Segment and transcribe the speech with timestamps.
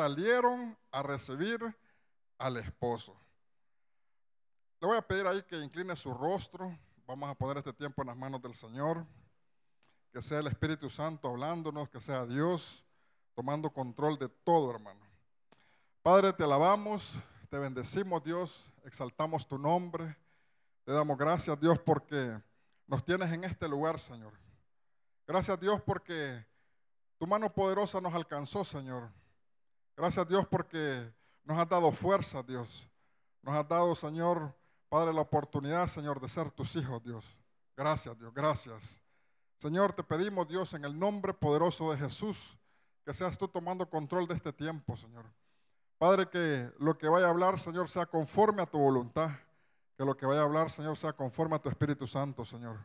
[0.00, 1.60] salieron a recibir
[2.38, 3.14] al esposo.
[4.80, 6.74] Le voy a pedir ahí que incline su rostro.
[7.06, 9.04] Vamos a poner este tiempo en las manos del Señor.
[10.10, 12.82] Que sea el Espíritu Santo hablándonos, que sea Dios
[13.34, 15.00] tomando control de todo, hermano.
[16.02, 17.16] Padre, te alabamos,
[17.50, 20.16] te bendecimos, Dios, exaltamos tu nombre.
[20.84, 22.40] Te damos gracias, Dios, porque
[22.86, 24.32] nos tienes en este lugar, Señor.
[25.26, 26.46] Gracias, Dios, porque
[27.18, 29.19] tu mano poderosa nos alcanzó, Señor.
[30.00, 31.12] Gracias, Dios, porque
[31.44, 32.88] nos has dado fuerza, Dios.
[33.42, 34.56] Nos has dado, Señor,
[34.88, 37.36] Padre, la oportunidad, Señor, de ser tus hijos, Dios.
[37.76, 38.98] Gracias, Dios, gracias.
[39.58, 42.56] Señor, te pedimos, Dios, en el nombre poderoso de Jesús,
[43.04, 45.26] que seas tú tomando control de este tiempo, Señor.
[45.98, 49.28] Padre, que lo que vaya a hablar, Señor, sea conforme a tu voluntad.
[49.98, 52.78] Que lo que vaya a hablar, Señor, sea conforme a tu Espíritu Santo, Señor.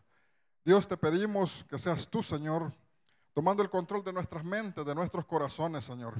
[0.66, 2.74] Dios, te pedimos que seas tú, Señor,
[3.34, 6.14] tomando el control de nuestras mentes, de nuestros corazones, Señor.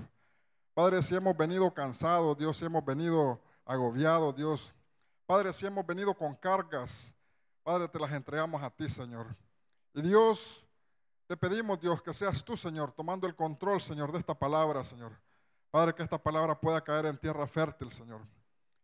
[0.76, 4.74] Padre, si hemos venido cansados, Dios, si hemos venido agobiados, Dios,
[5.26, 7.14] Padre, si hemos venido con cargas,
[7.64, 9.34] Padre, te las entregamos a ti, Señor.
[9.94, 10.68] Y Dios,
[11.28, 15.14] te pedimos, Dios, que seas tú, Señor, tomando el control, Señor, de esta palabra, Señor.
[15.72, 18.22] Padre, que esta palabra pueda caer en tierra fértil, Señor.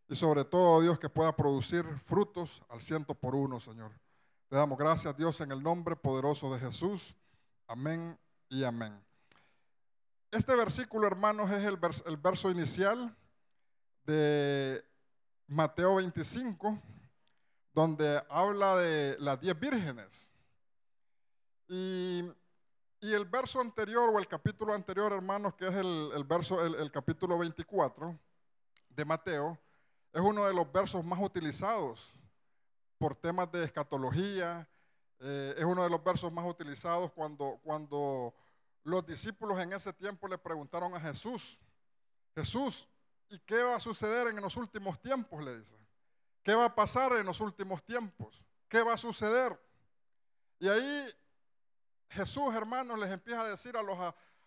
[0.08, 3.92] Y sobre todo, Dios, que pueda producir frutos al ciento por uno, Señor.
[4.48, 7.14] Te damos gracias, Dios, en el nombre poderoso de Jesús.
[7.68, 8.18] Amén
[8.48, 9.11] y amén.
[10.32, 11.76] Este versículo, hermanos, es el,
[12.16, 13.14] verso inicial
[14.06, 14.82] de
[15.46, 16.80] Mateo 25,
[17.74, 20.30] donde habla de las diez vírgenes.
[21.68, 22.32] Y,
[23.02, 28.18] el verso anterior o el capítulo anterior, hermanos, que es el, verso, el, capítulo 24
[28.88, 29.60] de Mateo,
[30.14, 32.14] es uno de los versos más utilizados
[32.98, 34.66] por temas de escatología.
[35.20, 38.34] Eh, es uno de los versos más utilizados cuando, cuando
[38.84, 41.58] los discípulos en ese tiempo le preguntaron a Jesús,
[42.36, 42.88] Jesús,
[43.32, 45.42] ¿Y qué va a suceder en los últimos tiempos?
[45.44, 45.76] Le dice.
[46.44, 48.44] ¿Qué va a pasar en los últimos tiempos?
[48.68, 49.58] ¿Qué va a suceder?
[50.60, 51.10] Y ahí
[52.10, 53.98] Jesús, hermanos, les empieza a decir a los,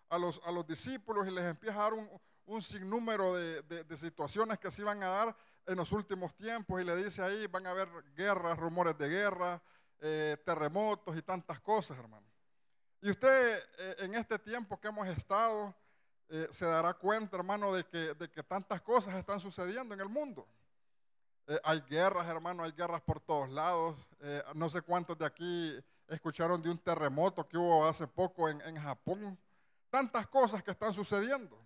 [0.09, 2.07] a, los, a los discípulos y les empieza a dar un,
[2.45, 6.79] un sinnúmero de, de, situaciones que se iban a dar en los últimos tiempos.
[6.79, 9.63] Y le dice ahí, van a haber guerras, rumores de guerra,
[9.99, 12.27] eh, terremotos y tantas cosas, hermano.
[13.01, 15.75] Y usted eh, en este tiempo que hemos estado,
[16.29, 20.09] eh, se dará cuenta, hermano, de que, de que tantas cosas están sucediendo en el
[20.09, 20.47] mundo.
[21.47, 23.95] Eh, hay guerras, hermano, hay guerras por todos lados.
[24.55, 28.77] No sé cuántos de aquí escucharon de un terremoto que hubo hace poco en, en
[28.81, 29.37] Japón.
[29.91, 31.63] Tantas cosas que están sucediendo.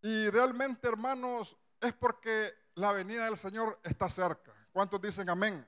[0.00, 4.52] Y realmente, hermanos, es porque la venida del Señor está cerca.
[4.72, 5.66] ¿Cuántos dicen amén?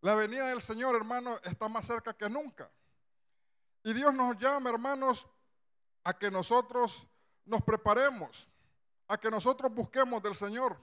[0.00, 2.70] La venida del Señor, hermano, está más cerca que nunca.
[3.82, 5.28] Y Dios nos llama, hermanos,
[6.04, 7.06] a que nosotros
[7.44, 8.48] nos preparemos,
[9.08, 10.78] a que nosotros busquemos del Señor.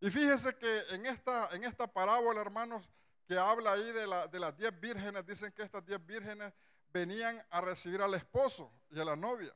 [0.00, 2.88] Y fíjese que en esta, en esta parábola, hermanos,
[3.26, 6.52] que habla ahí de, la, de las diez vírgenes, dicen que estas diez vírgenes
[6.92, 9.54] venían a recibir al esposo y a la novia.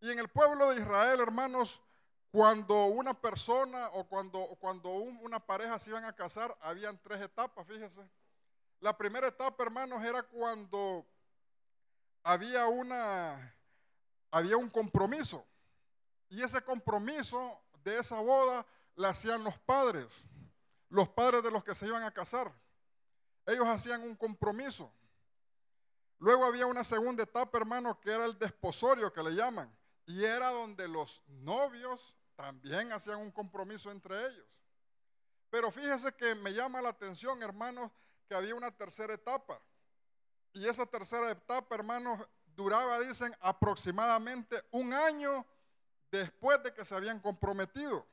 [0.00, 1.82] Y en el pueblo de Israel, hermanos,
[2.30, 7.66] cuando una persona o cuando, cuando una pareja se iban a casar, habían tres etapas,
[7.66, 8.06] fíjese.
[8.80, 11.06] La primera etapa, hermanos, era cuando
[12.26, 13.56] había una,
[14.32, 15.46] había un compromiso.
[16.28, 18.66] Y ese compromiso de esa boda
[18.96, 20.24] la hacían los padres,
[20.88, 22.52] los padres de los que se iban a casar.
[23.46, 24.92] Ellos hacían un compromiso.
[26.18, 29.72] Luego había una segunda etapa, hermano, que era el desposorio, que le llaman.
[30.06, 34.48] Y era donde los novios también hacían un compromiso entre ellos.
[35.48, 37.92] Pero fíjese que me llama la atención, hermanos,
[38.28, 39.62] que había una tercera etapa.
[40.56, 42.18] Y esa tercera etapa, hermanos,
[42.56, 45.44] duraba, dicen, aproximadamente un año
[46.10, 48.06] después de que se habían comprometido.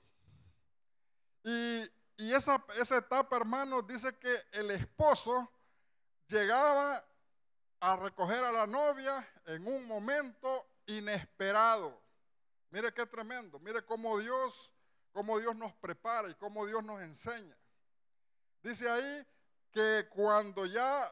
[1.42, 5.50] Y, esa, esa etapa, hermanos, dice que el esposo
[6.28, 7.02] llegaba
[7.80, 11.98] a recoger a la novia en un momento inesperado.
[12.72, 14.70] Mire qué tremendo, mire cómo Dios,
[15.14, 17.58] cómo Dios nos prepara y cómo Dios nos enseña.
[18.62, 19.28] Dice ahí
[19.72, 21.10] que cuando ya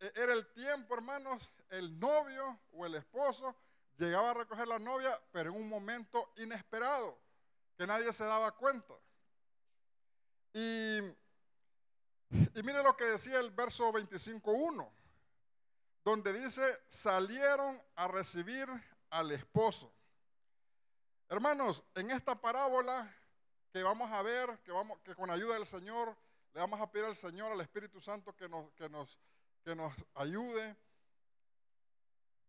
[0.00, 3.56] era el tiempo, hermanos, el novio o el esposo
[3.96, 7.18] llegaba a recoger la novia, pero en un momento inesperado,
[7.76, 8.94] que nadie se daba cuenta.
[10.52, 14.90] Y, y mire lo que decía el verso 25.1,
[16.04, 18.68] donde dice, salieron a recibir
[19.10, 19.92] al esposo.
[21.28, 23.14] Hermanos, en esta parábola
[23.72, 26.16] que vamos a ver, que, vamos, que con ayuda del Señor,
[26.54, 29.18] le vamos a pedir al Señor, al Espíritu Santo, que nos, que nos,
[29.68, 30.74] que nos ayude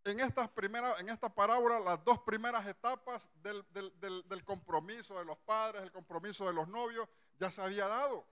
[0.05, 3.61] en, estas primeras, en esta parábola las dos primeras etapas del,
[4.01, 8.25] del compromiso de los padres, el compromiso de los novios, ya se había dado.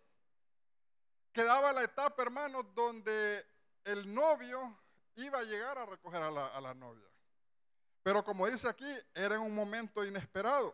[1.34, 3.46] Quedaba la etapa, hermanos, donde
[3.84, 4.80] el novio
[5.16, 7.10] iba a llegar a recoger a la, novia.
[8.04, 10.74] Pero como dice aquí, era en un momento inesperado.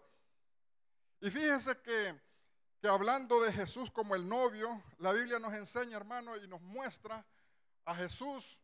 [1.19, 2.21] Y fíjense que,
[2.79, 7.25] que hablando de Jesús como el novio, la Biblia nos enseña, hermano, y nos muestra
[7.85, 8.59] a Jesús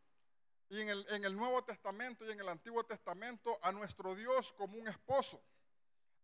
[0.70, 4.54] y en el, en el, Nuevo Testamento y en el Antiguo Testamento a nuestro Dios
[4.54, 5.42] como un esposo.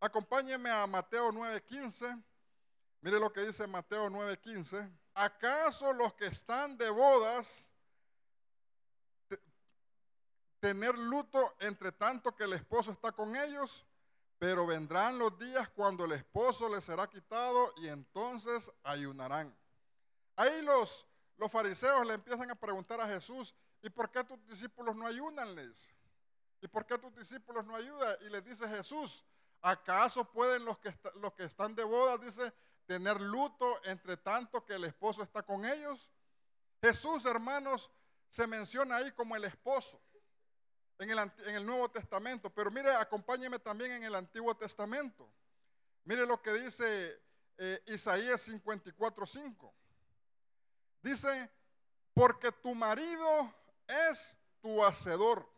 [0.00, 2.22] Acompáñeme a Mateo 9:15.
[3.00, 4.90] Mire lo que dice Mateo 9:15.
[5.14, 7.70] ¿Acaso los que están de bodas
[10.66, 13.84] tener luto entre tanto que el esposo está con ellos,
[14.36, 19.56] pero vendrán los días cuando el esposo les será quitado y entonces ayunarán.
[20.34, 24.96] Ahí los, los fariseos le empiezan a preguntar a Jesús, ¿y por qué tus discípulos
[24.96, 25.54] no ayunan?
[25.54, 25.88] Les?
[26.60, 28.16] ¿Y por qué tus discípulos no ayudan?
[28.22, 29.24] Y les dice Jesús,
[29.60, 32.52] ¿acaso pueden los que, los que están de boda, dice,
[32.86, 36.10] tener luto entre tanto que el esposo está con ellos?
[36.80, 37.90] Jesús, hermanos,
[38.28, 40.00] se menciona ahí como el esposo
[40.98, 45.30] en el, Nuevo Testamento, pero mire, acompáñeme también en el Antiguo Testamento.
[46.04, 47.20] Mire lo que dice
[47.58, 49.72] eh, Isaías 54:5.
[51.02, 51.50] Dice,
[52.14, 53.54] porque tu marido
[53.86, 55.48] es tu hacedor.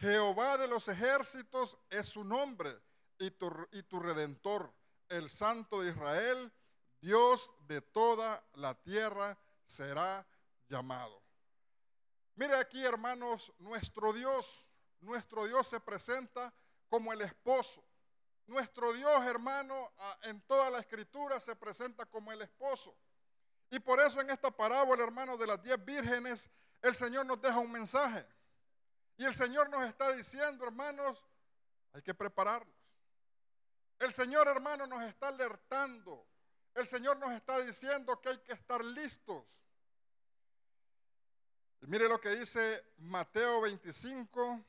[0.00, 2.80] Jehová de los ejércitos es su nombre
[3.18, 4.72] y tu, y tu redentor,
[5.08, 6.52] el Santo de Israel,
[7.00, 10.26] Dios de toda la tierra será
[10.68, 11.22] llamado.
[12.34, 14.68] Mire aquí, hermanos, nuestro Dios,
[15.00, 16.54] nuestro Dios se presenta
[16.88, 17.84] como el esposo.
[18.46, 19.92] Nuestro Dios, hermano,
[20.22, 22.96] en toda la escritura se presenta como el esposo.
[23.70, 26.48] Y por eso en esta parábola, hermano, de las diez vírgenes,
[26.82, 28.26] el Señor nos deja un mensaje.
[29.16, 31.22] Y el Señor nos está diciendo, hermanos,
[31.92, 32.74] hay que prepararnos.
[33.98, 36.24] El Señor, hermano, nos está alertando.
[36.74, 39.60] El Señor nos está diciendo que hay que estar listos.
[41.80, 44.64] Y mire lo que dice Mateo 25,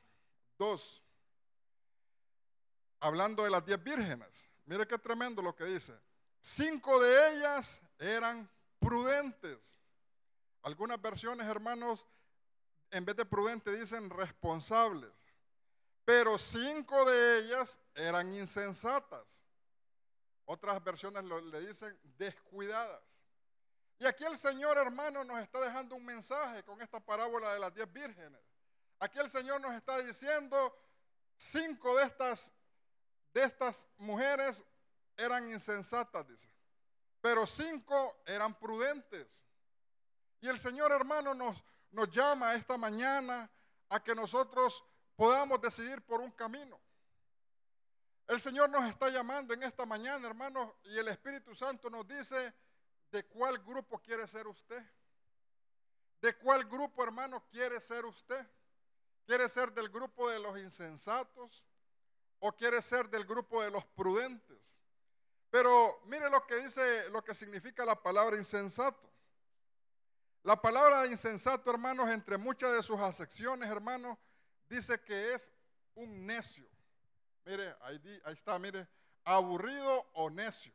[0.58, 1.02] 2.
[3.00, 4.48] Hablando de las diez vírgenes.
[4.66, 5.98] Mire qué tremendo lo que dice.
[6.40, 9.78] Cinco de ellas eran prudentes.
[10.62, 12.06] Algunas versiones, hermanos,
[12.90, 15.12] en vez de prudentes dicen responsables.
[16.04, 19.42] Pero cinco de ellas eran insensatas.
[20.44, 23.20] Otras versiones le dicen descuidadas.
[24.00, 27.72] Y aquí el Señor, hermano, nos está dejando un mensaje con esta parábola de las
[27.74, 28.40] diez vírgenes.
[28.98, 30.76] Aquí el Señor nos está diciendo,
[31.36, 32.50] cinco de estas,
[33.32, 34.64] de estas mujeres
[35.16, 36.48] eran insensatas, dice.
[37.20, 39.44] Pero cinco eran prudentes.
[40.40, 43.50] Y el Señor, hermano, nos, nos llama esta mañana
[43.88, 44.82] a que nosotros
[45.16, 46.80] podamos decidir por un camino.
[48.26, 52.54] El Señor nos está llamando en esta mañana, hermanos, y el Espíritu Santo nos dice,
[53.10, 54.82] ¿De cuál grupo quiere ser usted?
[56.20, 58.46] ¿De cuál grupo, hermano, quiere ser usted?
[59.26, 61.64] ¿Quiere ser del grupo de los insensatos
[62.38, 64.76] o quiere ser del grupo de los prudentes?
[65.50, 69.10] Pero mire lo que dice, lo que significa la palabra insensato.
[70.42, 74.16] La palabra insensato, hermanos, entre muchas de sus acepciones, hermanos,
[74.68, 75.52] dice que es
[75.94, 76.66] un necio.
[77.44, 78.88] Mire, ahí, está, mire,
[79.24, 80.72] aburrido o necio.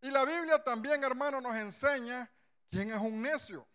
[0.00, 2.30] Y la Biblia también, hermano, nos enseña
[2.70, 3.68] quién es un necio.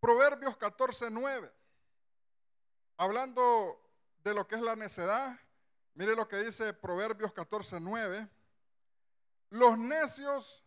[0.00, 1.52] Proverbios 14, 9.
[2.96, 3.78] Hablando
[4.24, 5.38] de lo que es la necedad,
[5.94, 8.28] mire lo que dice Proverbios 14, 9.
[9.50, 10.64] Los necios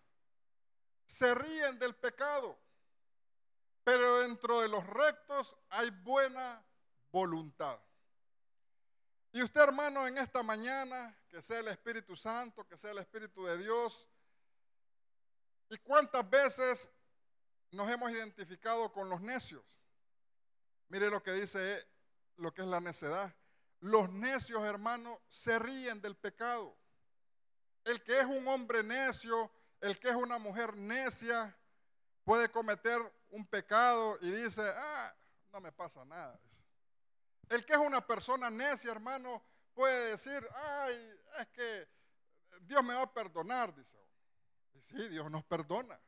[1.06, 2.58] se ríen del pecado,
[3.84, 6.64] pero dentro de los rectos hay buena
[7.12, 7.80] voluntad.
[9.32, 13.46] Y usted, hermano, en esta mañana, que sea el Espíritu Santo, que sea el Espíritu
[13.46, 14.08] de Dios,
[15.70, 16.92] ¿Y cuántas veces
[17.72, 19.64] nos hemos identificado con los necios?
[20.88, 21.88] Mire lo que dice
[22.38, 23.36] lo que es la necedad.
[23.80, 26.76] Los necios, hermanos, se ríen del pecado.
[27.86, 31.56] El que es un hombre necio, el que es una mujer necia,
[32.24, 33.00] puede cometer
[33.32, 35.16] un pecado y dice, ah,
[35.52, 36.40] no me pasa nada.
[37.50, 39.44] El que es una persona necia, hermano,
[39.74, 41.88] puede decir, ay, es que
[42.62, 43.98] Dios me va a perdonar, dice.
[44.80, 46.00] Sí, Dios nos perdona.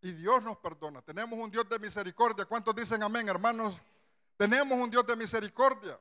[0.00, 1.02] Y Dios nos perdona.
[1.02, 2.44] Tenemos un Dios de misericordia.
[2.44, 3.76] ¿Cuántos dicen amén, hermanos?
[4.36, 5.98] Tenemos un Dios de misericordia.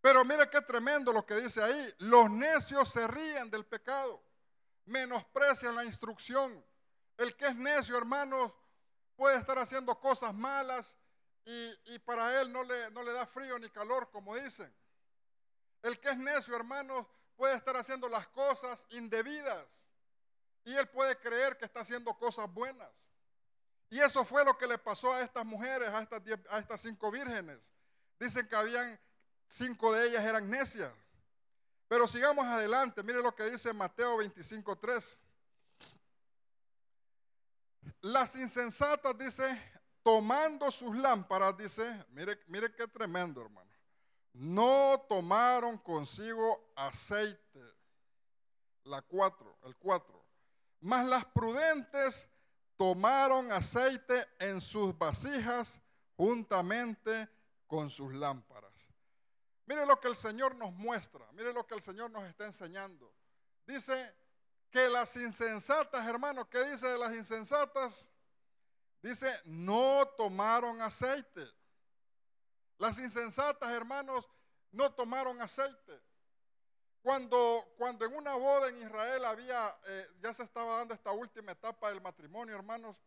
[0.00, 1.94] Pero mire qué tremendo lo que dice ahí.
[1.98, 4.22] Los necios se ríen del pecado.
[4.84, 6.64] Menosprecian la instrucción.
[7.16, 8.52] El que es necio, hermanos,
[9.16, 10.96] puede estar haciendo cosas malas
[11.44, 14.72] y, para él no le, da frío ni calor, como dicen.
[15.82, 19.66] El que es necio, hermanos, puede estar haciendo las cosas indebidas
[20.64, 22.88] y él puede creer que está haciendo cosas buenas.
[23.90, 27.10] Y eso fue lo que le pasó a estas mujeres, a estas, a estas cinco
[27.10, 27.72] vírgenes.
[28.18, 28.98] Dicen que habían
[29.48, 30.94] cinco de ellas eran necias.
[31.92, 33.02] Pero sigamos adelante.
[33.02, 35.18] Mire lo que dice Mateo 25:3.
[38.00, 39.44] Las insensatas, dice,
[40.02, 43.70] tomando sus lámparas, dice, mire, mire qué tremendo, hermano.
[44.32, 47.60] No tomaron consigo aceite.
[48.84, 50.24] La cuatro, el cuatro.
[50.80, 52.26] Mas las prudentes
[52.78, 55.78] tomaron aceite en sus vasijas
[56.16, 57.28] juntamente
[57.66, 58.61] con sus lámparas.
[59.66, 63.12] Mire lo que el Señor nos muestra, mire lo que el Señor nos está enseñando.
[63.66, 64.14] Dice
[64.70, 68.08] que las insensatas, hermanos, ¿qué dice de las insensatas?
[69.02, 71.46] Dice, no tomaron aceite.
[72.78, 74.28] Las insensatas, hermanos,
[74.70, 76.00] no tomaron aceite.
[77.02, 81.52] Cuando, cuando en una boda en Israel había, eh, ya se estaba dando esta última
[81.52, 83.02] etapa del matrimonio, hermanos,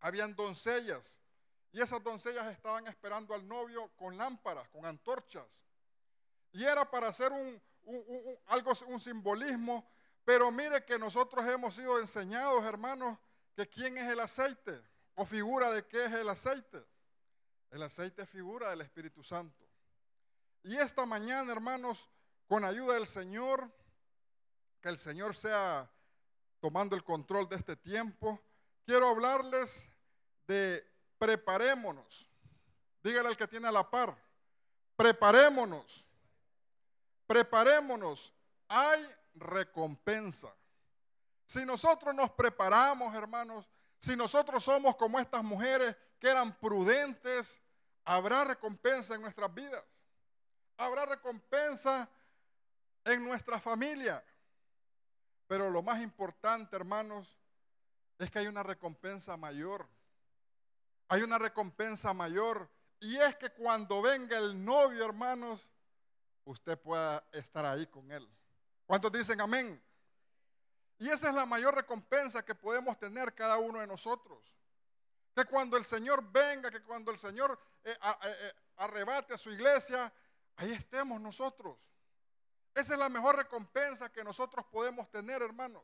[0.00, 1.18] habían doncellas.
[1.72, 5.46] Y esas doncellas estaban esperando al novio con lámparas, con antorchas.
[6.58, 7.62] Y era para hacer un,
[8.46, 9.88] algo, un simbolismo.
[10.24, 13.16] Pero mire que nosotros hemos sido enseñados, hermanos,
[13.54, 14.82] que quién es el aceite
[15.14, 16.84] o figura de qué es el aceite.
[17.70, 19.68] El aceite es figura del Espíritu Santo.
[20.64, 22.08] Y esta mañana, hermanos,
[22.48, 23.70] con ayuda del Señor,
[24.80, 25.88] que el Señor sea
[26.58, 28.42] tomando el control de este tiempo,
[28.84, 29.88] quiero hablarles
[30.48, 30.84] de
[31.18, 32.28] preparémonos.
[33.04, 34.20] Dígale al que tiene a la par,
[34.96, 36.07] preparémonos,
[37.28, 38.32] preparémonos,
[38.66, 40.52] hay recompensa.
[41.46, 43.68] Si nosotros nos preparamos, hermanos,
[43.98, 47.60] si nosotros somos como estas mujeres que eran prudentes,
[48.04, 49.84] habrá recompensa en nuestras vidas.
[50.76, 52.08] Habrá recompensa
[53.04, 54.24] en nuestra familia.
[55.46, 57.38] Pero lo más importante, hermanos,
[58.18, 59.88] es que hay una recompensa mayor.
[61.08, 62.70] Hay una recompensa mayor.
[63.00, 65.70] Y es que cuando venga el novio, hermanos,
[66.48, 68.26] usted pueda estar ahí con él.
[68.86, 69.82] ¿Cuántos dicen amén?
[70.98, 74.38] Y esa es la mayor recompensa que podemos tener cada uno de nosotros.
[75.34, 80.12] Que cuando el Señor venga, que cuando el Señor eh, eh, arrebate a su iglesia,
[80.56, 81.76] ahí estemos nosotros.
[82.74, 85.82] Esa es la mejor recompensa que nosotros podemos tener, hermanos.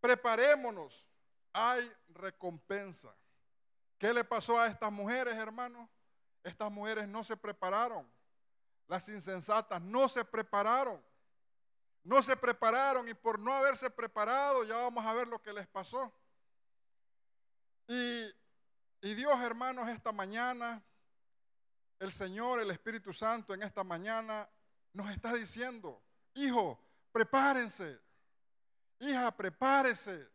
[0.00, 1.06] Preparémonos.
[1.52, 3.14] Hay recompensa.
[3.98, 5.88] ¿Qué le pasó a estas mujeres, hermanos?
[6.42, 8.10] Estas mujeres no se prepararon.
[8.88, 11.00] Las insensatas no se prepararon.
[12.02, 15.66] No se prepararon y por no haberse preparado ya vamos a ver lo que les
[15.66, 16.12] pasó.
[17.86, 18.34] Y,
[19.14, 20.82] Dios, hermanos, esta mañana,
[21.98, 24.48] el Señor, el Espíritu Santo en esta mañana
[24.92, 26.02] nos está diciendo,
[26.34, 26.78] hijo,
[27.12, 28.00] prepárense.
[29.00, 30.30] Hija, prepárese.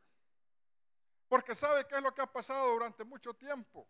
[1.28, 3.88] Porque sabe qué es lo que ha pasado durante mucho tiempo.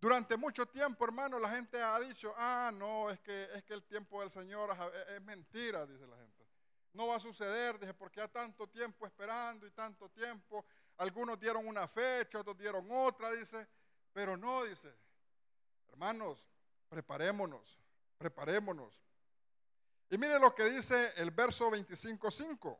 [0.00, 3.82] Durante mucho tiempo, hermano, la gente ha dicho, ah, no, es que, es que el
[3.82, 4.76] tiempo del Señor
[5.08, 6.46] es mentira, dice la gente.
[6.92, 10.64] No va a suceder, dije, porque ya tanto tiempo esperando y tanto tiempo.
[10.96, 13.68] Algunos dieron una fecha, otros dieron otra, dice.
[14.12, 14.92] Pero no, dice.
[15.88, 16.48] Hermanos,
[16.88, 17.78] preparémonos,
[18.18, 19.04] preparémonos.
[20.10, 22.78] Y mire lo que dice el verso 25.5.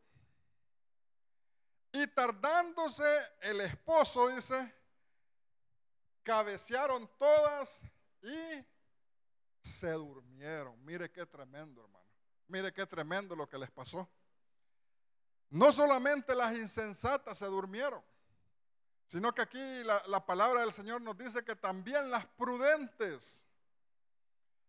[1.93, 3.05] Y tardándose
[3.41, 4.78] el esposo, dice,
[6.29, 7.81] cabecearon todas
[8.21, 8.63] y
[9.63, 10.85] se durmieron.
[10.85, 12.05] Mire qué tremendo, hermano.
[12.49, 14.07] Mire qué tremendo lo que les pasó.
[15.49, 18.05] No solamente las insensatas se durmieron,
[19.07, 23.43] sino que aquí la, palabra del Señor nos dice que también las prudentes.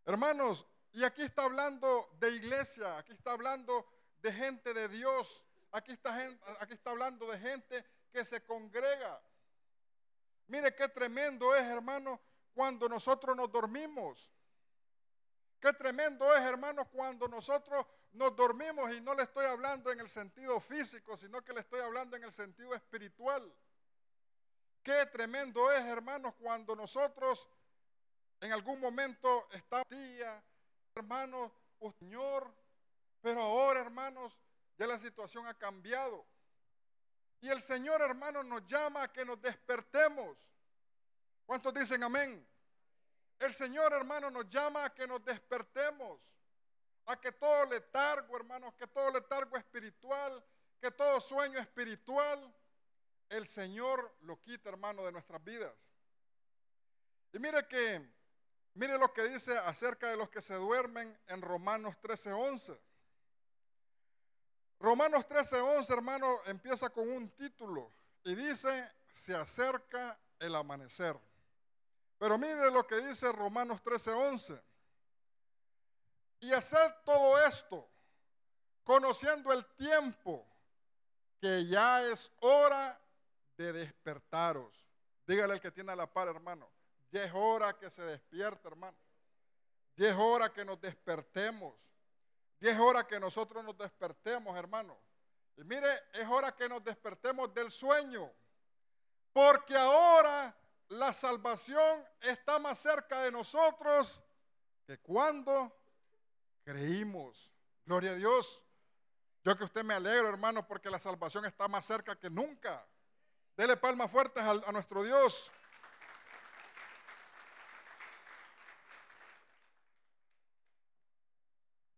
[0.06, 3.86] Hermanos, y aquí está hablando de iglesia, aquí está hablando
[4.22, 6.18] de gente de Dios, aquí está,
[6.62, 9.22] aquí está hablando de gente que se congrega.
[10.50, 12.20] Mire qué tremendo es, hermano,
[12.54, 14.32] cuando nosotros nos dormimos.
[15.60, 20.10] Qué tremendo es, hermanos, cuando nosotros nos dormimos y no le estoy hablando en el
[20.10, 23.54] sentido físico, sino que le estoy hablando en el sentido espiritual.
[24.82, 27.48] Qué tremendo es, hermanos, cuando nosotros
[28.42, 30.44] en algún momento estamos, tía,
[30.96, 31.52] hermanos,
[32.00, 32.52] Señor,
[33.22, 34.40] pero ahora, hermanos,
[34.78, 36.26] ya la situación ha cambiado.
[37.42, 40.52] Y el Señor, hermanos, nos llama a que nos despertemos.
[41.46, 42.46] ¿Cuántos dicen amén?
[43.40, 46.36] El Señor, hermano, nos llama a que nos despertemos,
[47.06, 50.44] a que todo letargo, hermanos, que todo letargo espiritual,
[50.82, 52.54] que todo sueño espiritual,
[53.30, 55.74] el Señor lo quita, hermano, de nuestras vidas.
[57.32, 58.06] Y mire que,
[58.74, 62.78] mire lo que dice acerca de los que se duermen en Romanos 13:11.
[64.80, 67.92] Romanos 13:11, hermano, empieza con un título
[68.24, 71.20] y dice, se acerca el amanecer.
[72.18, 74.62] Pero mire lo que dice Romanos 13:11.
[76.42, 77.90] Y hacer todo esto,
[78.84, 80.46] conociendo el tiempo,
[81.42, 83.00] que ya es hora
[83.58, 84.88] de despertaros.
[85.28, 86.70] Dígale al que tiene la par, hermano.
[87.12, 88.98] Ya es hora que se despierte, hermano.
[89.98, 91.76] Ya es hora que nos despertemos.
[92.60, 94.98] Ya es hora que nosotros nos despertemos, hermano.
[95.58, 98.32] Y mire, es hora que nos despertemos del sueño.
[99.32, 100.56] Porque ahora
[100.90, 104.22] la salvación está más cerca de nosotros
[104.86, 105.76] que cuando
[106.64, 107.52] creímos.
[107.86, 108.64] Gloria a Dios.
[109.44, 112.86] Yo que usted me alegro, hermano, porque la salvación está más cerca que nunca.
[113.56, 115.52] Dele palmas fuertes a, a nuestro Dios.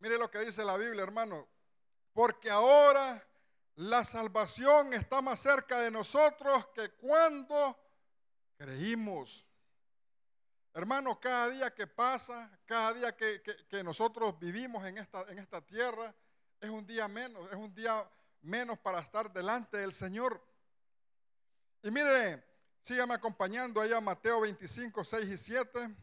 [0.01, 1.47] Mire lo que dice la Biblia, hermano.
[2.11, 3.23] Porque ahora
[3.75, 7.79] la salvación está más cerca de nosotros que cuando
[8.57, 9.45] creímos.
[10.73, 15.61] Hermano, cada día que pasa, cada día que, que, nosotros vivimos en esta, en esta
[15.61, 16.15] tierra,
[16.59, 18.09] es un día menos, es un día
[18.41, 20.43] menos para estar delante del Señor.
[21.83, 22.43] Y mire,
[22.81, 25.95] sígame acompañando allá Mateo 25, 6 y 7.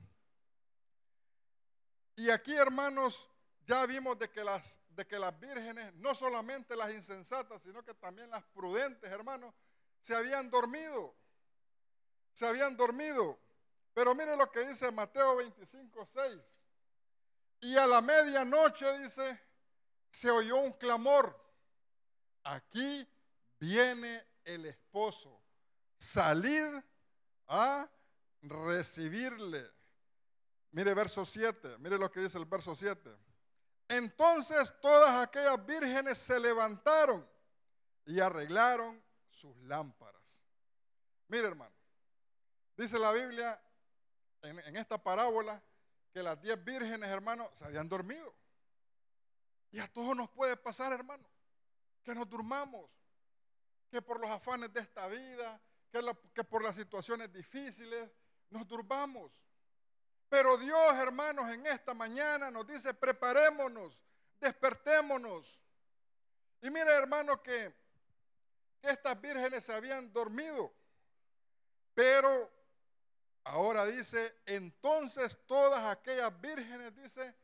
[2.14, 3.28] Y aquí, hermanos,
[3.69, 7.93] ya vimos de que las, de que las vírgenes, no solamente las insensatas, sino que
[7.93, 9.55] también las prudentes, hermanos,
[10.01, 11.15] se habían dormido.
[12.33, 13.39] Se habían dormido.
[13.93, 16.41] Pero mire lo que dice Mateo 25, 6.
[17.61, 19.39] Y a la medianoche dice,
[20.11, 21.39] se oyó un clamor.
[22.45, 23.07] Aquí
[23.61, 25.43] viene el esposo.
[25.99, 26.73] Salid
[27.49, 27.87] a
[28.41, 29.71] recibirle.
[30.71, 33.27] Mire verso 7, mire lo que dice el verso 7.
[33.88, 37.28] Entonces todas aquellas vírgenes se levantaron
[38.04, 40.43] y arreglaron sus lámparas.
[41.28, 41.75] Mire hermano,
[42.76, 43.60] dice la Biblia
[44.43, 45.63] en, esta parábola
[46.13, 48.34] que las diez vírgenes, hermano, se habían dormido.
[49.71, 51.28] Y a todos nos puede pasar, hermano,
[52.02, 52.99] que nos durmamos,
[53.91, 55.60] que por los afanes de esta vida,
[55.91, 56.00] que,
[56.34, 58.10] que por las situaciones difíciles,
[58.50, 59.43] nos durmamos.
[60.28, 64.02] Pero Dios, hermanos, en esta mañana nos dice, preparémonos,
[64.41, 65.62] despertémonos.
[66.60, 67.75] Y mire, hermano, que,
[68.80, 70.73] que estas vírgenes se habían dormido.
[71.95, 72.50] Pero
[73.45, 77.34] ahora dice, entonces todas aquellas vírgenes, dice,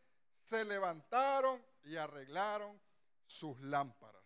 [0.45, 2.81] se levantaron y arreglaron
[3.27, 4.23] sus lámparas.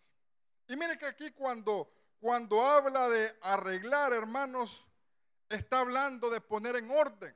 [0.67, 4.85] Y mire que aquí cuando, cuando habla de arreglar, hermanos,
[5.47, 7.35] está hablando de poner en orden.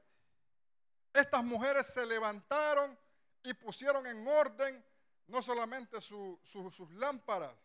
[1.13, 2.97] Estas mujeres se levantaron
[3.43, 4.83] y pusieron en orden
[5.27, 7.55] no solamente sus lámparas,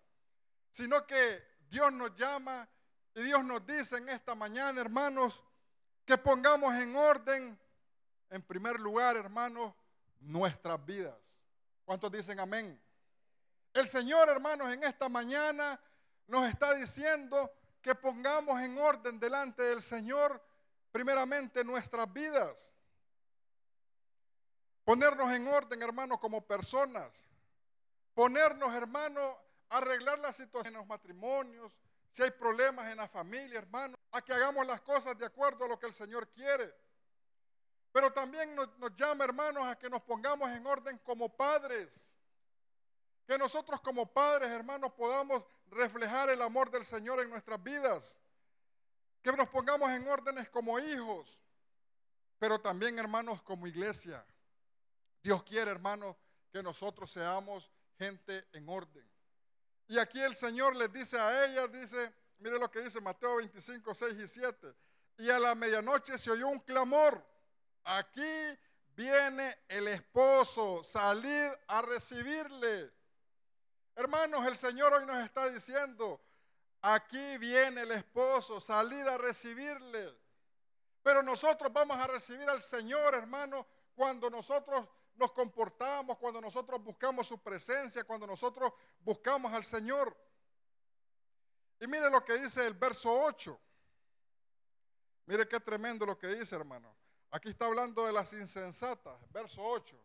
[0.71, 2.69] sino que Dios nos llama
[3.15, 5.43] y Dios nos dice en esta mañana, hermanos,
[6.05, 7.59] que pongamos en orden,
[8.31, 9.75] en primer lugar, hermanos,
[10.21, 11.17] nuestras vidas.
[11.85, 12.81] ¿Cuántos dicen amén?
[13.73, 15.81] El Señor, hermanos, en esta mañana
[16.27, 17.51] nos está diciendo
[17.83, 20.43] que pongamos en orden delante del Señor,
[20.93, 22.73] primeramente, nuestras vidas.
[24.89, 27.11] Ponernos en orden, hermano, como personas.
[28.15, 31.79] Ponernos, hermano, arreglar la situación en los matrimonios,
[32.11, 35.69] si hay problemas en la familia, hermano, a que hagamos las cosas de acuerdo a
[35.69, 36.75] lo que el Señor quiere.
[37.93, 42.11] Pero también nos, nos, llama, hermanos, a que nos pongamos en orden como padres.
[43.27, 48.17] Que nosotros como padres, hermanos, podamos reflejar el amor del Señor en nuestras vidas.
[49.23, 51.43] Que nos pongamos en órdenes como hijos,
[52.39, 54.25] pero también, hermanos, como iglesia.
[55.23, 56.17] Dios quiere, hermano,
[56.51, 59.09] que nosotros seamos gente en orden.
[59.89, 63.95] Y aquí el Señor les dice a ellas, dice, mire lo que dice Mateo 25,
[63.95, 64.75] 6 y 7.
[65.19, 67.25] Y a la medianoche se oyó un clamor.
[67.85, 68.59] Aquí
[68.95, 72.93] viene el esposo, salid a recibirle.
[73.97, 76.21] Hermanos, el Señor hoy nos está diciendo,
[76.83, 80.17] aquí viene el esposo, salid a recibirle.
[81.03, 84.87] Pero nosotros vamos a recibir al Señor, hermano, cuando nosotros
[85.19, 90.17] nos comportamos, cuando nosotros buscamos su presencia, cuando nosotros buscamos al Señor.
[91.81, 93.59] Y mire lo que dice el verso 8.
[95.27, 96.95] Mire qué tremendo lo que dice, hermano.
[97.31, 99.97] Aquí está hablando de las insensatas, verso 8.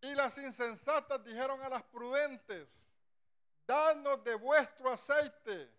[0.00, 2.86] Y las insensatas dijeron a las prudentes,
[3.66, 5.70] danos de vuestro aceite,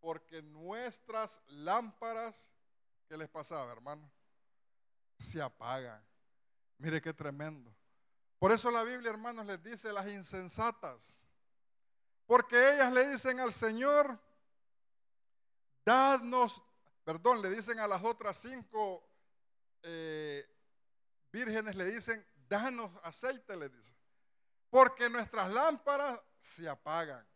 [0.00, 2.48] porque nuestras lámparas,
[3.08, 4.10] ¿qué les pasaba, hermano?
[5.18, 6.02] se apagan.
[6.78, 7.74] Mire qué tremendo.
[8.38, 11.20] Por eso la Biblia, hermanos, les dice las insensatas.
[12.26, 14.18] Porque ellas le dicen al Señor,
[15.84, 16.62] dadnos,
[17.04, 19.08] perdón, le dicen a las otras cinco
[19.82, 20.44] eh,
[21.32, 23.96] vírgenes, le dicen, danos aceite, le dicen.
[24.70, 27.26] Porque nuestras lámparas se apagan.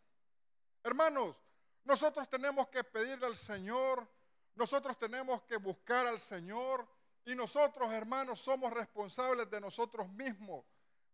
[0.82, 1.36] Hermanos,
[1.84, 4.08] nosotros tenemos que pedirle al Señor,
[4.54, 6.86] nosotros tenemos que buscar al Señor
[7.24, 10.64] y nosotros, hermanos, somos responsables de nosotros mismos,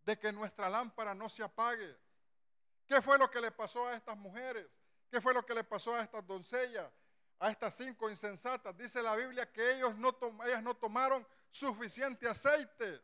[0.07, 1.99] de que nuestra lámpara no se apague.
[2.87, 4.65] ¿Qué fue lo que le pasó a estas mujeres?
[5.11, 6.89] ¿Qué fue lo que le pasó a estas doncellas?
[7.41, 8.77] A estas cinco insensatas.
[8.77, 10.17] Dice la Biblia que ellos no
[10.47, 13.03] ellas no tomaron suficiente aceite.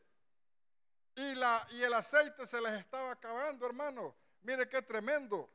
[1.17, 4.15] Y, la, y el aceite se les estaba acabando, hermano.
[4.41, 5.53] Mire qué tremendo.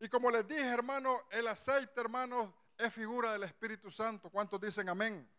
[0.00, 4.30] Y como les dije, hermano, el aceite, hermano, es figura del Espíritu Santo.
[4.30, 5.30] ¿Cuántos dicen amén?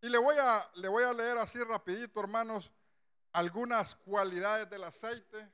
[0.00, 2.70] Y le voy a, le voy a leer así rapidito, hermanos,
[3.36, 5.52] algunas cualidades del aceite,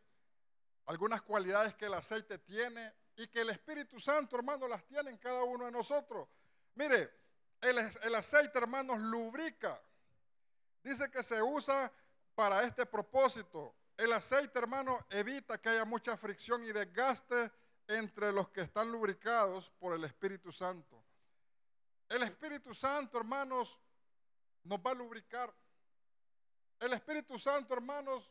[0.86, 5.18] algunas cualidades que el aceite tiene y que el Espíritu Santo, hermano, las tiene en
[5.18, 6.28] cada uno de nosotros.
[6.76, 7.12] Mire,
[7.60, 9.82] el, el aceite, hermanos, lubrica.
[10.84, 11.92] Dice que se usa
[12.36, 13.74] para este propósito.
[13.96, 17.50] El aceite, hermano, evita que haya mucha fricción y desgaste
[17.88, 21.02] entre los que están lubricados por el Espíritu Santo.
[22.08, 23.76] El Espíritu Santo, hermanos,
[24.62, 25.52] nos va a lubricar.
[26.82, 28.28] El Espíritu Santo, hermanos,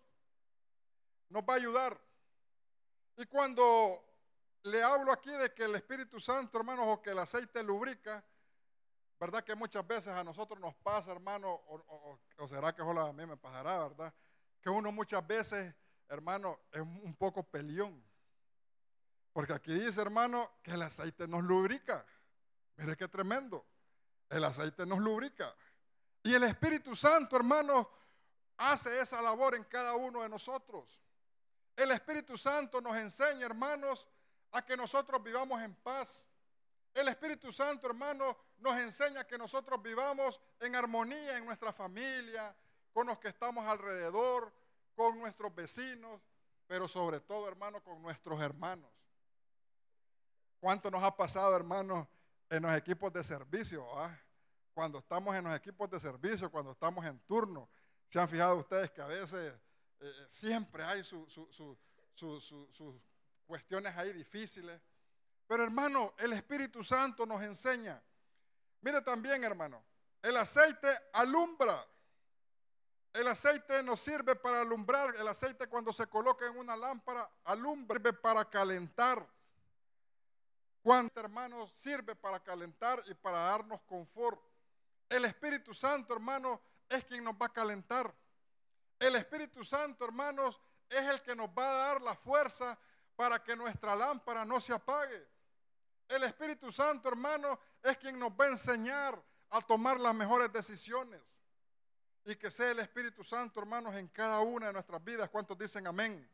[1.30, 1.98] nos va a ayudar.
[3.16, 4.04] Y cuando
[4.64, 8.22] le hablo aquí de que el Espíritu Santo, hermanos, o que el aceite lubrica,
[9.18, 9.42] ¿verdad?
[9.42, 13.38] Que muchas veces a nosotros nos pasa, hermano, o, será que solo a mí me
[13.38, 14.14] pasará, ¿verdad?
[14.62, 15.74] Que uno muchas veces,
[16.10, 18.04] hermano, es un poco peleón.
[19.32, 22.06] Porque aquí dice, hermano, que el aceite nos lubrica.
[22.76, 23.66] Mire qué tremendo.
[24.30, 25.56] El aceite nos lubrica.
[26.22, 28.01] Y el Espíritu Santo, hermano,
[28.62, 31.00] hace esa labor en cada uno de nosotros.
[31.76, 34.08] El Espíritu Santo nos enseña, hermanos,
[34.52, 36.28] a que nosotros vivamos en paz.
[36.94, 42.56] El Espíritu Santo, hermano, nos enseña que nosotros vivamos en armonía en nuestra familia,
[42.94, 44.54] con los que estamos alrededor,
[44.96, 46.22] con nuestros vecinos,
[46.68, 48.92] pero sobre todo, hermano, con nuestros hermanos.
[50.60, 52.08] ¿Cuánto nos ha pasado, hermanos,
[52.50, 53.88] en los equipos de servicio?
[53.98, 54.16] Ah?
[54.74, 57.68] Cuando estamos en los equipos de servicio, cuando estamos en turno,
[58.12, 59.56] se han fijado ustedes que a veces
[60.02, 61.78] eh, siempre hay sus
[63.48, 64.82] cuestiones ahí difíciles.
[65.48, 68.04] Pero hermano, el Espíritu Santo nos enseña.
[68.82, 69.82] Mire también, hermano,
[70.22, 71.88] el aceite alumbra.
[73.14, 75.16] El aceite nos sirve para alumbrar.
[75.16, 79.26] El aceite cuando se coloca en una lámpara alumbra, sirve para calentar.
[80.82, 84.42] Cuánto, hermanos, sirve para calentar y para darnos confort.
[85.08, 86.60] El Espíritu Santo, hermanos,
[86.92, 88.14] es quien nos va a calentar.
[89.00, 92.78] El Espíritu Santo, hermanos, es el que nos va a dar la fuerza
[93.16, 95.28] para que nuestra lámpara no se apague.
[96.10, 101.22] El Espíritu Santo, hermanos, es quien nos va a enseñar a tomar las mejores decisiones.
[102.26, 105.30] Y que sea el Espíritu Santo, hermanos, en cada una de nuestras vidas.
[105.30, 106.30] ¿Cuántos dicen amén?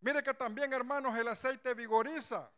[0.00, 2.50] Mire que también, hermanos, el aceite vigoriza.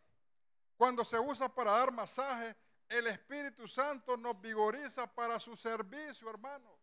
[0.76, 2.54] Cuando se usa para dar masaje,
[2.88, 6.79] el Espíritu Santo nos vigoriza para su servicio, hermano.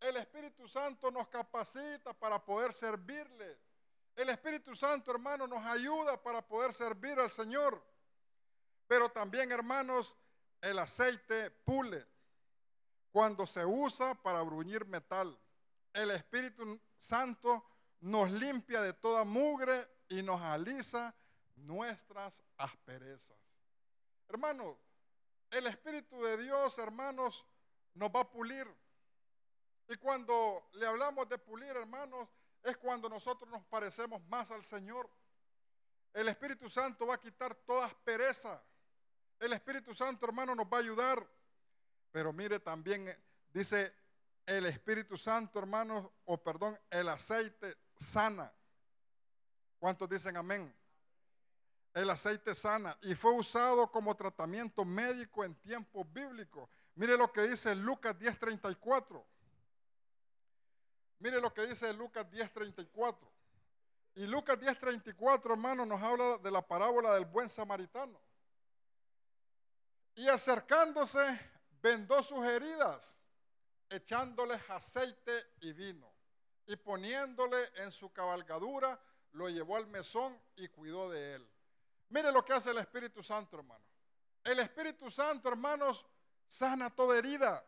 [0.00, 3.58] El Espíritu Santo nos capacita para poder servirle.
[4.16, 7.82] El Espíritu Santo, hermano, nos ayuda para poder servir al Señor.
[8.86, 10.16] Pero también, hermanos,
[10.62, 12.06] el aceite pule
[13.12, 15.38] cuando se usa para bruñir metal.
[15.92, 17.64] El Espíritu Santo
[18.00, 21.14] nos limpia de toda mugre y nos alisa
[21.56, 23.36] nuestras asperezas.
[24.28, 24.76] Hermanos,
[25.50, 27.44] el Espíritu de Dios, hermanos,
[27.94, 28.66] nos va a pulir.
[29.90, 32.28] Y cuando le hablamos de pulir, hermanos,
[32.62, 35.10] es cuando nosotros nos parecemos más al Señor.
[36.12, 38.62] El Espíritu Santo va a quitar toda aspereza.
[39.40, 41.28] El Espíritu Santo, hermano, nos va a ayudar.
[42.12, 43.20] Pero mire también, eh,
[43.52, 43.92] dice
[44.46, 48.54] el Espíritu Santo, hermanos, o perdón, el aceite sana.
[49.80, 50.72] ¿Cuántos dicen amén?
[51.92, 56.70] el aceite sana y fue usado como tratamiento médico en tiempos bíblicos.
[56.94, 59.26] Mire lo que dice Lucas 10:34.
[61.20, 63.30] Mire lo que dice Lucas 10:34.
[64.14, 68.20] Y Lucas 10:34, hermano, nos habla de la parábola del buen samaritano.
[70.14, 71.20] Y acercándose,
[71.82, 73.18] vendó sus heridas,
[73.88, 76.10] echándoles aceite y vino.
[76.66, 78.98] Y poniéndole en su cabalgadura,
[79.32, 81.50] lo llevó al mesón y cuidó de él.
[82.08, 83.84] Mire lo que hace el Espíritu Santo, hermano.
[84.42, 86.04] El Espíritu Santo, hermanos,
[86.48, 87.64] sana toda herida.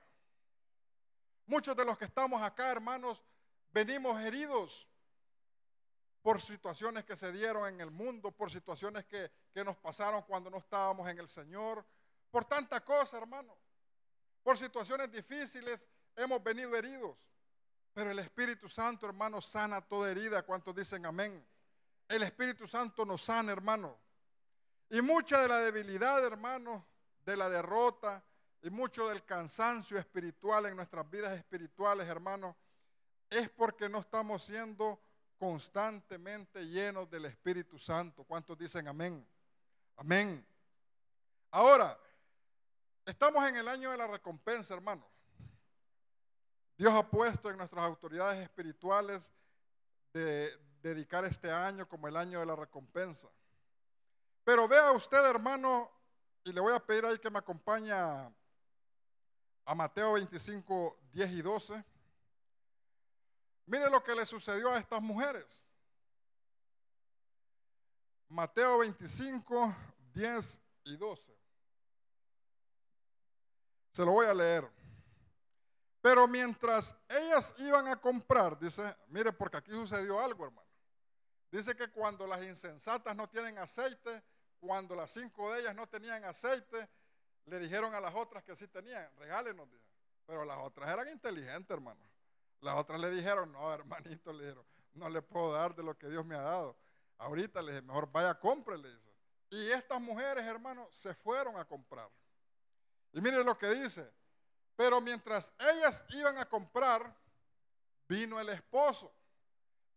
[1.47, 3.23] Muchos de los que estamos acá, hermanos,
[3.73, 4.89] venimos heridos
[6.23, 10.51] por situaciones que se dieron en el mundo, por situaciones que, que nos pasaron cuando
[10.51, 11.85] no estábamos en el Señor,
[12.31, 13.57] por tanta cosa, hermano.
[14.43, 17.17] Por situaciones difíciles hemos venido heridos.
[17.93, 20.43] Pero el Espíritu Santo, hermano, sana toda herida.
[20.43, 21.47] ¿Cuántos dicen amén?
[22.09, 23.99] El Espíritu Santo nos sana, hermano.
[24.89, 26.87] Y mucha de la debilidad, hermano,
[27.25, 28.25] de la derrota
[28.63, 32.57] y mucho del cansancio espiritual en nuestras vidas espirituales, hermano,
[33.33, 35.01] es porque no estamos siendo
[35.39, 38.25] constantemente llenos del Espíritu Santo.
[38.25, 39.27] ¿Cuántos dicen amén?
[39.97, 40.47] Amén.
[41.51, 41.99] Ahora,
[43.07, 45.09] estamos en el año de la recompensa, hermano.
[46.77, 49.31] Dios ha puesto en nuestras autoridades espirituales
[50.13, 53.29] de dedicar este año como el año de la recompensa.
[54.45, 55.91] Pero vea usted, hermano,
[56.45, 58.31] y le voy a pedir ahí que me acompañe a
[59.75, 61.92] Mateo 25, 10 y 12.
[63.67, 65.63] Mire lo que le sucedió a estas mujeres.
[68.29, 69.75] Mateo 25,
[70.15, 71.33] 10 y 12.
[73.93, 74.69] Se lo voy a leer.
[76.01, 80.69] Pero mientras ellas iban a comprar, dice, mire, porque aquí sucedió algo, hermano.
[81.51, 84.25] Dice que cuando las insensatas no tienen aceite,
[84.59, 86.89] cuando las cinco de ellas no tenían aceite,
[87.45, 89.69] le dijeron a las otras que sí tenían, regálenos.
[90.27, 92.12] Pero las otras eran inteligentes, hermano.
[92.63, 96.09] Las otras le dijeron, no, hermanito, le dijeron, no le puedo dar de lo que
[96.09, 96.77] Dios me ha dado.
[97.19, 98.89] Ahorita le dije, mejor vaya, cómprele.
[99.51, 102.09] Y estas mujeres, hermano, se fueron a comprar.
[103.13, 104.09] Y mire lo que dice,
[104.77, 107.15] pero mientras ellas iban a comprar,
[108.09, 109.13] vino el esposo.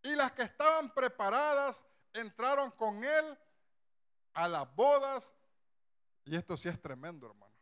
[0.02, 3.38] Y las que estaban preparadas entraron con él
[4.34, 5.32] a las bodas.
[6.24, 7.54] Y esto sí es tremendo, hermano.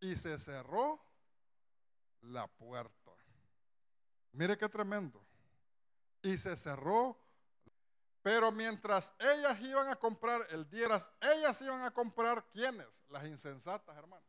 [0.00, 1.04] Y se cerró
[2.20, 3.01] la puerta.
[4.32, 5.24] Mire qué tremendo.
[6.22, 7.18] Y se cerró.
[8.22, 13.02] Pero mientras ellas iban a comprar el dieras, ellas iban a comprar quiénes?
[13.08, 14.22] Las insensatas, hermano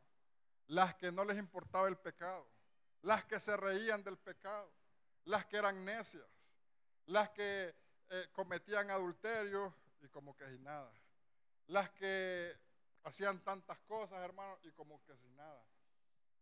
[0.68, 2.46] las que no les importaba el pecado,
[3.02, 4.72] las que se reían del pecado,
[5.24, 6.26] las que eran necias,
[7.06, 7.74] las que
[8.10, 10.90] eh, cometían adulterio y como que sin nada,
[11.66, 12.52] las que
[13.04, 15.62] hacían tantas cosas, hermano, y como que sin nada.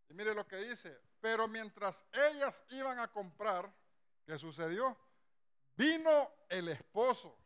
[0.09, 3.73] Y mire lo que dice, pero mientras ellas iban a comprar,
[4.25, 4.97] ¿qué sucedió?
[5.75, 7.37] Vino el esposo.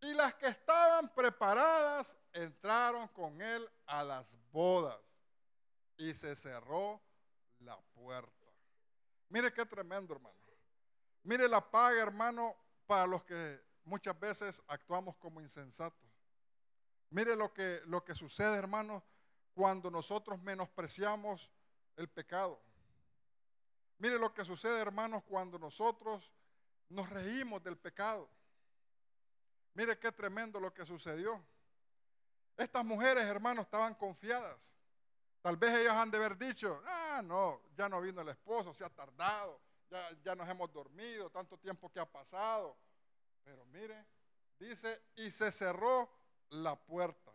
[0.00, 4.98] Y las que estaban preparadas entraron con él a las bodas
[5.96, 7.00] y se cerró
[7.60, 8.46] la puerta.
[9.28, 10.36] Mire qué tremendo, hermano.
[11.22, 16.10] Mire la paga, hermano, para los que muchas veces actuamos como insensatos.
[17.10, 19.04] Mire lo que, lo que sucede, hermano,
[19.54, 21.50] cuando nosotros menospreciamos
[21.96, 22.60] el pecado.
[23.98, 26.32] Mire lo que sucede, hermanos, cuando nosotros
[26.88, 28.28] nos reímos del pecado.
[29.74, 31.42] Mire qué tremendo lo que sucedió.
[32.56, 34.74] Estas mujeres, hermanos, estaban confiadas.
[35.40, 38.84] Tal vez ellos han de haber dicho, ah, no, ya no vino el esposo, se
[38.84, 39.60] ha tardado,
[39.90, 42.76] ya, ya nos hemos dormido, tanto tiempo que ha pasado.
[43.42, 44.06] Pero mire,
[44.58, 46.08] dice, y se cerró
[46.50, 47.32] la puerta.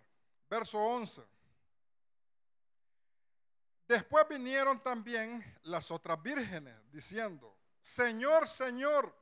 [0.49, 1.36] Verso 11.
[3.87, 9.15] Después vinieron también las otras vírgenes diciendo, Señor, Señor,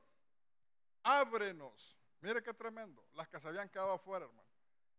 [1.03, 1.95] ábrenos.
[2.21, 3.05] Mire qué tremendo.
[3.13, 4.49] Las que se habían quedado afuera, hermano.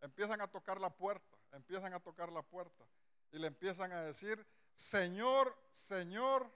[0.00, 2.85] Empiezan a tocar la puerta, empiezan a tocar la puerta
[3.33, 6.48] y le empiezan a decir, Señor, Señor,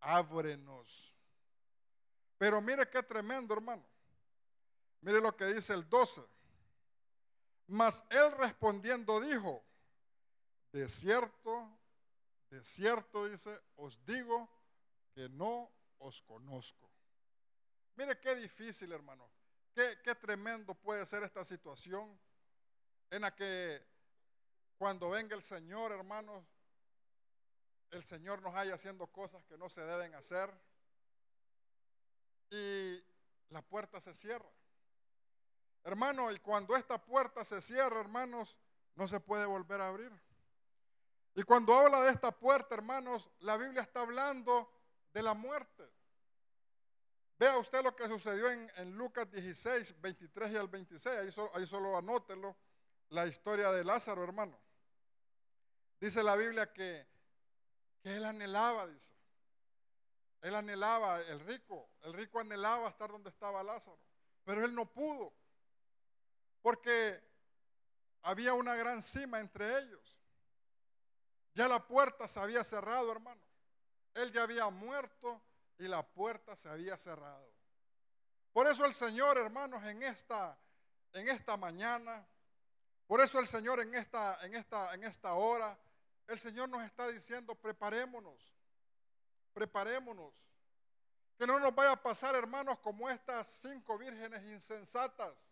[0.00, 1.14] ábrenos.
[2.38, 3.84] Pero mire qué tremendo, hermano.
[5.00, 6.26] Mire lo que dice el 12.
[7.68, 9.62] Mas él respondiendo dijo,
[10.72, 11.73] de cierto,
[12.54, 14.48] de cierto dice, os digo
[15.12, 16.88] que no os conozco.
[17.96, 19.28] Mire qué difícil, hermano.
[19.74, 22.16] Qué, qué tremendo puede ser esta situación
[23.10, 23.84] en la que
[24.78, 26.44] cuando venga el Señor, hermanos,
[27.90, 30.48] el Señor nos haya haciendo cosas que no se deben hacer
[32.50, 33.04] y
[33.50, 34.48] la puerta se cierra.
[35.82, 38.56] Hermano, y cuando esta puerta se cierra, hermanos,
[38.94, 40.12] no se puede volver a abrir.
[41.34, 44.70] Y cuando habla de esta puerta, hermanos, la Biblia está hablando
[45.12, 45.90] de la muerte.
[47.38, 51.16] Vea usted lo que sucedió en, Lucas 16, 23 y al 26.
[51.18, 51.32] Ahí
[51.66, 52.56] solo, ahí anótelo.
[53.10, 54.58] La historia de Lázaro, hermano.
[56.00, 57.06] Dice la Biblia que,
[58.04, 59.12] él anhelaba, dice.
[60.42, 63.98] Él anhelaba, el rico, el rico anhelaba estar donde estaba Lázaro,
[64.44, 65.32] pero él no pudo,
[66.60, 67.18] porque
[68.20, 70.18] había una gran cima entre ellos.
[71.54, 73.40] Ya la puerta se había cerrado, hermano.
[74.14, 75.40] Él ya había muerto
[75.78, 77.52] y la puerta se había cerrado.
[78.52, 80.56] Por eso el Señor, hermanos, en esta,
[81.12, 82.26] en esta mañana,
[83.06, 85.76] por eso el Señor en esta, en, esta, en esta hora,
[86.28, 88.50] el Señor nos está diciendo, preparémonos,
[89.52, 90.34] preparémonos.
[91.36, 95.44] Que no nos vaya a pasar, hermanos, como estas cinco vírgenes insensatas.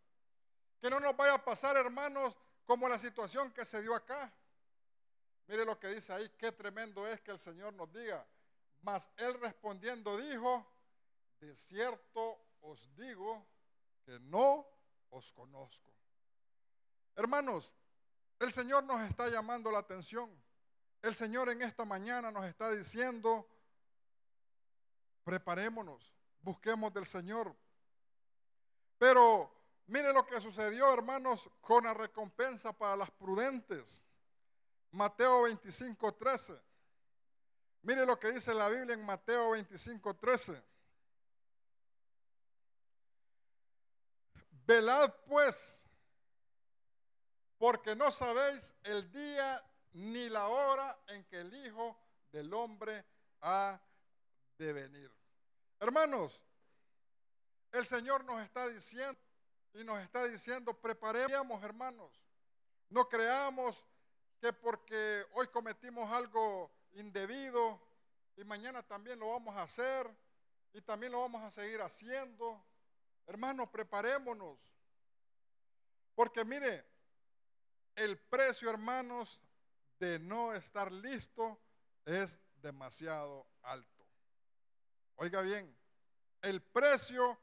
[0.80, 4.32] Que no nos vaya a pasar, hermanos, como la situación que se dio acá.
[5.46, 8.26] Mire lo que dice ahí, qué tremendo es que el Señor nos diga.
[8.82, 10.66] Mas él respondiendo dijo,
[11.40, 13.46] de cierto os digo
[14.04, 14.66] que no
[15.10, 15.92] os conozco.
[17.14, 17.74] Hermanos,
[18.40, 20.30] el Señor nos está llamando la atención.
[21.02, 23.46] El Señor en esta mañana nos está diciendo,
[25.24, 27.54] preparémonos, busquemos del Señor.
[28.98, 29.52] Pero
[29.86, 34.00] mire lo que sucedió, hermanos, con la recompensa para las prudentes.
[34.92, 36.62] Mateo 25, 13.
[37.82, 40.62] Mire lo que dice la Biblia en Mateo 25, 13.
[44.66, 45.80] Velad pues,
[47.58, 51.98] porque no sabéis el día ni la hora en que el Hijo
[52.30, 53.04] del Hombre
[53.40, 53.80] ha
[54.58, 55.10] de venir.
[55.80, 56.40] Hermanos,
[57.72, 59.18] el Señor nos está diciendo
[59.74, 62.10] y nos está diciendo, preparemos hermanos,
[62.90, 63.84] no creamos
[64.42, 67.80] que porque hoy cometimos algo indebido
[68.36, 70.10] y mañana también lo vamos a hacer
[70.72, 72.60] y también lo vamos a seguir haciendo.
[73.28, 74.72] Hermanos, preparémonos.
[76.16, 76.84] Porque mire,
[77.94, 79.38] el precio, hermanos,
[80.00, 81.60] de no estar listo
[82.04, 84.04] es demasiado alto.
[85.14, 85.72] Oiga bien,
[86.40, 87.38] el precio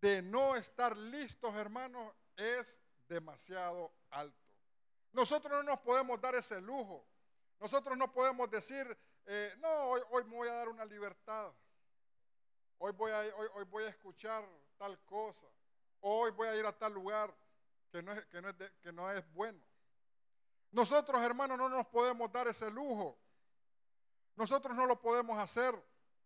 [0.00, 4.45] de no estar listos, hermanos, es demasiado alto.
[5.12, 7.06] Nosotros no nos podemos dar ese lujo.
[7.58, 8.86] Nosotros no podemos decir,
[9.24, 11.52] eh, no, hoy, me voy a dar una libertad.
[12.78, 13.20] Hoy voy, a,
[13.54, 15.46] hoy, voy a escuchar tal cosa.
[16.00, 17.34] Hoy voy a ir a tal lugar
[17.90, 19.60] que no es, que no es, que no es bueno.
[20.70, 23.18] Nosotros, hermanos, no nos podemos dar ese lujo.
[24.34, 25.74] Nosotros no lo podemos hacer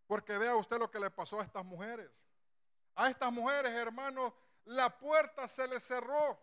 [0.07, 2.11] porque vea usted lo que le pasó a estas mujeres.
[2.97, 4.33] A estas mujeres, hermanos,
[4.65, 6.37] la puerta se les cerró.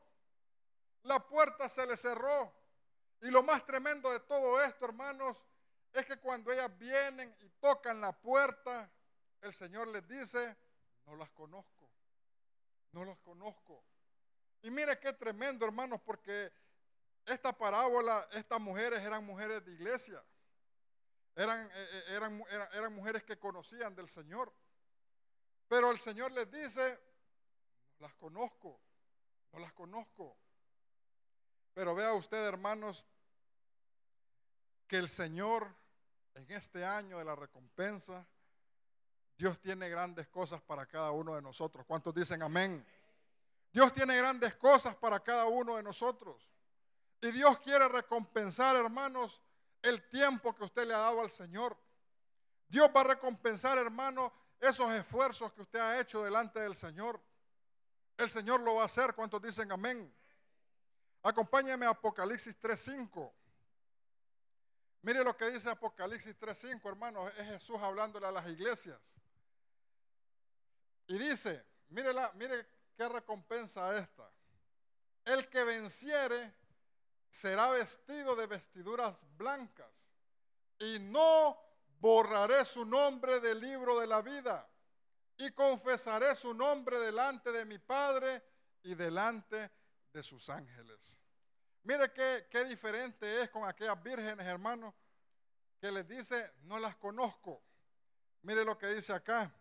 [1.07, 2.53] La puerta se le cerró.
[3.21, 5.41] Y lo más tremendo de todo esto, hermanos,
[5.93, 8.91] es que cuando ellas vienen y tocan la puerta,
[9.41, 10.55] el Señor les dice,
[11.05, 11.89] no las conozco,
[12.91, 13.83] no las conozco.
[14.61, 16.51] Y mire qué tremendo, hermanos, porque
[17.25, 20.21] esta parábola, estas mujeres eran mujeres de iglesia,
[21.35, 24.53] eran, eh, eh, eran, eran, eran mujeres que conocían del Señor.
[25.69, 26.99] Pero el Señor les dice,
[27.99, 28.81] no las conozco,
[29.53, 30.37] no las conozco.
[31.77, 33.05] Pero vea usted, hermanos,
[34.87, 35.71] que el Señor
[36.33, 38.27] en este año de la recompensa,
[39.37, 41.85] Dios tiene grandes cosas para cada uno de nosotros.
[41.85, 42.83] ¿Cuántos dicen amén?
[43.71, 46.49] Dios tiene grandes cosas para cada uno de nosotros.
[47.21, 49.39] Y Dios quiere recompensar, hermanos,
[49.83, 51.77] el tiempo que usted le ha dado al Señor.
[52.67, 57.21] Dios va a recompensar, hermanos, esos esfuerzos que usted ha hecho delante del Señor.
[58.17, 59.13] El Señor lo va a hacer.
[59.13, 60.11] ¿Cuántos dicen amén?
[61.23, 63.33] Acompáñame a Apocalipsis 3.5.
[65.01, 67.31] Mire lo que dice Apocalipsis 3.5, hermanos.
[67.37, 68.99] Es Jesús hablándole a las iglesias.
[71.07, 74.29] Y dice, mire, mire qué recompensa esta.
[75.23, 76.53] El que venciere
[77.29, 79.91] será vestido de vestiduras blancas
[80.79, 81.57] y no
[81.99, 84.69] borraré su nombre del libro de la vida
[85.37, 88.43] y confesaré su nombre delante de mi Padre
[88.83, 89.71] y delante de
[90.23, 91.17] sus ángeles.
[91.83, 94.93] Mire qué, qué diferente es con aquellas vírgenes, hermanos,
[95.79, 97.63] que les dice, no las conozco.
[98.41, 99.53] Mire lo que dice acá.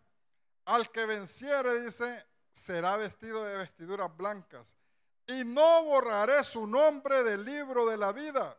[0.65, 4.75] Al que venciere, dice, será vestido de vestiduras blancas.
[5.27, 8.57] Y no borraré su nombre del libro de la vida.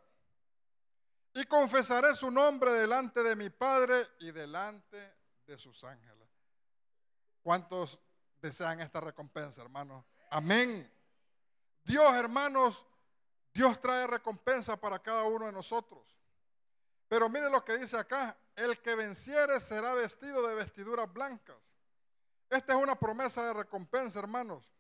[1.35, 5.14] Y confesaré su nombre delante de mi Padre y delante
[5.47, 6.28] de sus ángeles.
[7.43, 8.01] ¿Cuántos
[8.41, 10.05] desean esta recompensa, hermanos?
[10.30, 10.91] Amén.
[11.89, 12.84] Dios, hermanos,
[13.55, 16.05] Dios trae recompensa para cada uno de nosotros.
[17.09, 21.57] Pero mire lo que dice acá, el que venciere será vestido de vestiduras blancas.
[22.51, 24.70] Esta es una promesa de recompensa, hermanos.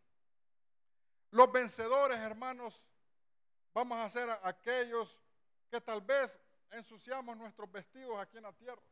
[1.30, 2.84] Los vencedores, hermanos,
[3.72, 5.18] vamos a ser aquellos
[5.70, 6.38] que tal vez
[6.72, 8.82] ensuciamos nuestros vestidos aquí en la tierra.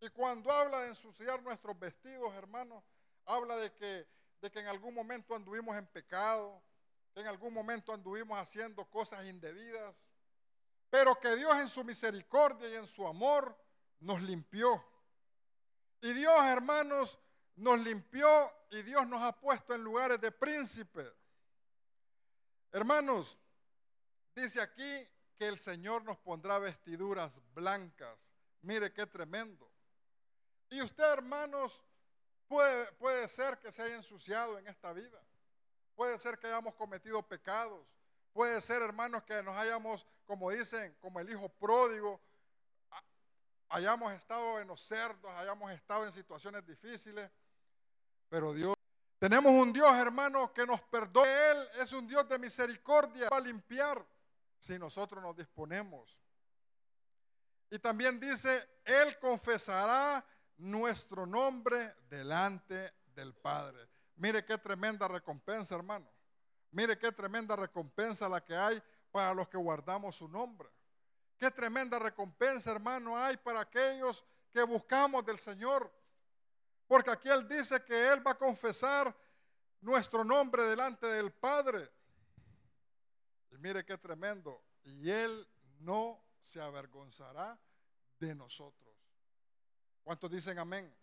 [0.00, 2.82] Y cuando habla de ensuciar nuestros vestidos, hermanos,
[3.24, 4.08] habla de que,
[4.40, 6.60] de que en algún momento anduvimos en pecado,
[7.12, 9.94] que en algún momento anduvimos haciendo cosas indebidas,
[10.90, 13.56] pero que Dios en su misericordia y en su amor
[14.00, 14.84] nos limpió.
[16.00, 17.18] Y Dios, hermanos,
[17.56, 18.28] nos limpió
[18.70, 21.12] y Dios nos ha puesto en lugares de príncipe.
[22.72, 23.38] Hermanos,
[24.34, 28.18] dice aquí que el Señor nos pondrá vestiduras blancas.
[28.62, 29.70] Mire qué tremendo.
[30.70, 31.82] Y usted, hermanos,
[32.46, 35.20] puede, puede ser que se haya ensuciado en esta vida.
[36.00, 37.86] Puede ser que hayamos cometido pecados.
[38.32, 42.18] Puede ser, hermanos, que nos hayamos, como dicen, como el hijo pródigo,
[43.68, 47.30] hayamos estado en los cerdos, hayamos estado en situaciones difíciles.
[48.30, 48.74] Pero Dios,
[49.18, 51.50] tenemos un Dios, hermano, que nos perdona.
[51.50, 54.02] Él es un Dios de misericordia para limpiar
[54.58, 56.16] si nosotros nos disponemos.
[57.68, 60.24] Y también dice, Él confesará
[60.56, 63.89] nuestro nombre delante del Padre.
[64.20, 66.06] Mire qué tremenda recompensa, hermano.
[66.72, 70.68] Mire qué tremenda recompensa la que hay para los que guardamos su nombre.
[71.38, 75.90] Qué tremenda recompensa, hermano, hay para aquellos que buscamos del Señor.
[76.86, 79.16] Porque aquí Él dice que Él va a confesar
[79.80, 81.90] nuestro nombre delante del Padre.
[83.52, 84.62] Y mire qué tremendo.
[84.84, 85.48] Y Él
[85.78, 87.58] no se avergonzará
[88.18, 88.94] de nosotros.
[90.04, 90.94] ¿Cuántos dicen amén?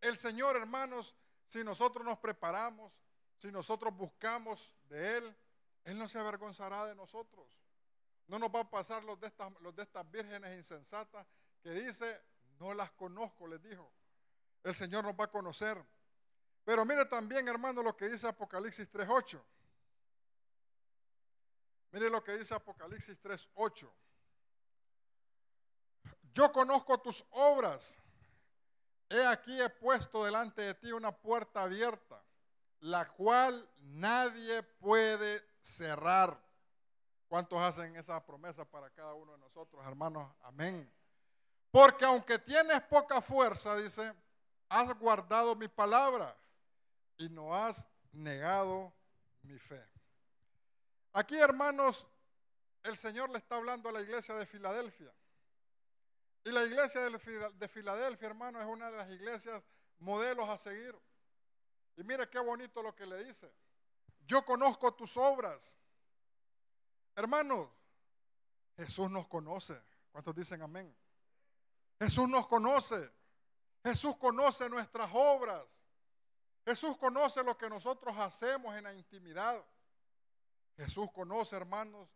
[0.00, 1.14] El Señor, hermanos,
[1.48, 2.92] si nosotros nos preparamos,
[3.38, 5.36] si nosotros buscamos de Él,
[5.84, 7.46] Él no se avergonzará de nosotros.
[8.26, 11.26] No nos va a pasar los de estas, los de estas vírgenes insensatas
[11.62, 12.20] que dice,
[12.58, 13.92] no las conozco, les dijo.
[14.64, 15.82] El Señor nos va a conocer.
[16.64, 19.40] Pero mire también, hermano, lo que dice Apocalipsis 3.8.
[21.92, 23.88] Mire lo que dice Apocalipsis 3.8.
[26.34, 27.96] Yo conozco tus obras.
[29.08, 32.22] He aquí he puesto delante de ti una puerta abierta,
[32.80, 36.40] la cual nadie puede cerrar.
[37.28, 40.30] ¿Cuántos hacen esa promesa para cada uno de nosotros, hermanos?
[40.42, 40.90] Amén.
[41.70, 44.14] Porque aunque tienes poca fuerza, dice,
[44.68, 46.36] has guardado mi palabra
[47.18, 48.92] y no has negado
[49.42, 49.84] mi fe.
[51.12, 52.06] Aquí, hermanos,
[52.82, 55.12] el Señor le está hablando a la iglesia de Filadelfia.
[56.46, 59.60] Y la iglesia de Filadelfia, hermano, es una de las iglesias
[59.98, 60.96] modelos a seguir.
[61.96, 63.52] Y mire qué bonito lo que le dice.
[64.20, 65.76] Yo conozco tus obras.
[67.16, 67.68] Hermanos,
[68.76, 69.76] Jesús nos conoce.
[70.12, 70.96] ¿Cuántos dicen amén?
[71.98, 73.10] Jesús nos conoce.
[73.82, 75.66] Jesús conoce nuestras obras.
[76.64, 79.60] Jesús conoce lo que nosotros hacemos en la intimidad.
[80.76, 82.08] Jesús conoce, hermanos,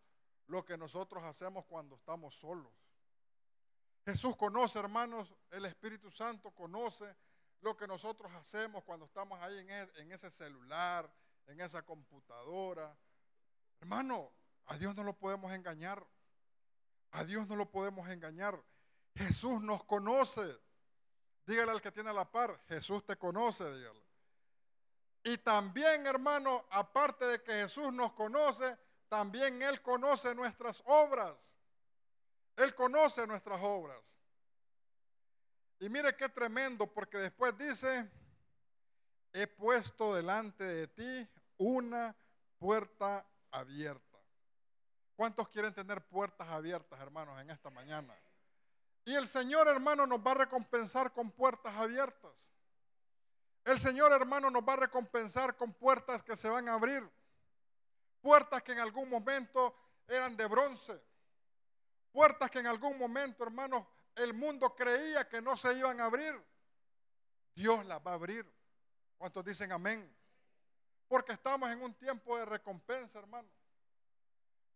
[0.46, 2.72] lo que nosotros hacemos cuando estamos solos.
[4.04, 7.16] Jesús conoce, hermanos, el Espíritu Santo conoce
[7.60, 11.12] lo que nosotros hacemos cuando estamos ahí en, ese celular,
[11.46, 12.96] en esa computadora.
[13.80, 14.32] Hermano,
[14.66, 16.06] a Dios no lo podemos engañar.
[17.12, 18.62] A Dios no lo podemos engañar.
[19.14, 20.58] Jesús nos conoce.
[21.46, 24.00] Dígale al que tiene la par, Jesús te conoce, dígale.
[25.24, 28.78] Y también, hermano, aparte de que Jesús nos conoce,
[29.08, 31.56] también Él conoce nuestras obras.
[32.60, 34.18] Él conoce nuestras obras.
[35.78, 38.10] Y mire qué tremendo, porque después dice,
[39.32, 42.14] he puesto delante de ti una
[42.58, 44.18] puerta abierta.
[45.16, 48.14] ¿Cuántos quieren tener puertas abiertas, hermanos, en esta mañana?
[49.06, 52.50] Y el Señor, hermano, nos va a recompensar con puertas abiertas.
[53.64, 57.08] El Señor, hermano, nos va a recompensar con puertas que se van a abrir.
[58.20, 59.74] Puertas que en algún momento
[60.06, 61.09] eran de bronce.
[62.12, 63.86] Puertas que en algún momento, hermanos,
[64.16, 66.34] el mundo creía que no se iban a abrir.
[67.54, 68.50] Dios las va a abrir.
[69.16, 70.12] ¿Cuántos dicen amén?
[71.08, 73.48] Porque estamos en un tiempo de recompensa, hermano.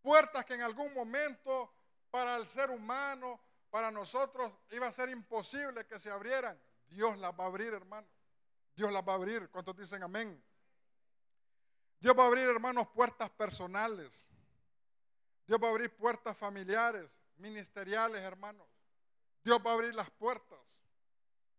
[0.02, 1.72] Puertas que en algún momento
[2.10, 6.60] para el ser humano, para nosotros, iba a ser imposible que se abrieran.
[6.88, 8.06] Dios las va a abrir, hermano.
[8.76, 9.48] Dios las va a abrir.
[9.50, 10.42] ¿Cuántos dicen amén?
[11.98, 14.28] Dios va a abrir, hermanos, puertas personales.
[15.46, 18.66] Dios va a abrir puertas familiares ministeriales, hermanos.
[19.42, 20.58] Dios va a abrir las puertas.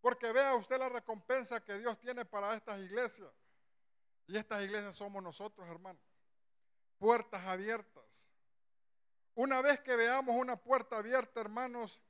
[0.02, 3.32] Porque vea usted la recompensa que Dios tiene para estas iglesias.
[4.28, 6.02] Y estas iglesias somos nosotros, hermanos.
[6.98, 8.30] Puertas abiertas.
[9.34, 12.02] Una vez que veamos una puerta abierta, hermanos,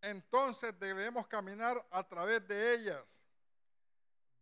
[0.00, 3.22] entonces debemos caminar a través de ellas.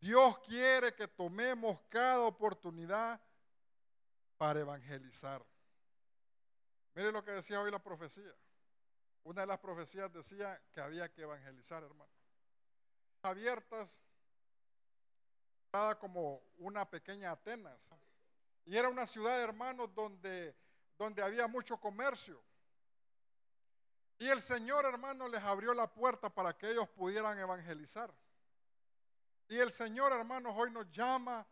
[0.01, 3.21] Dios quiere que tomemos cada oportunidad
[4.37, 5.45] para evangelizar.
[6.95, 8.35] Mire lo que decía hoy la profecía.
[9.25, 12.11] Una de las profecías decía que había que evangelizar, hermano.
[13.23, 14.01] Abiertas,
[15.99, 17.91] como una pequeña Atenas.
[18.67, 20.55] Y era una ciudad, hermanos, donde,
[20.99, 22.43] donde había mucho comercio.
[24.19, 28.13] Y el Señor, hermano, les abrió la puerta para que ellos pudieran evangelizar.
[29.49, 31.47] Y el Señor, hermanos, hoy nos llama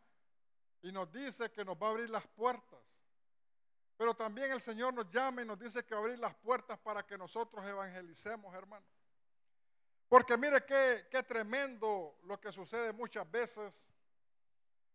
[0.82, 2.79] y nos dice que nos va a abrir las puertas.
[4.00, 7.18] Pero también el Señor nos llama y nos dice que abrir las puertas para que
[7.18, 8.86] nosotros evangelicemos, hermano.
[10.08, 13.86] Porque mire qué, qué tremendo lo que sucede muchas veces.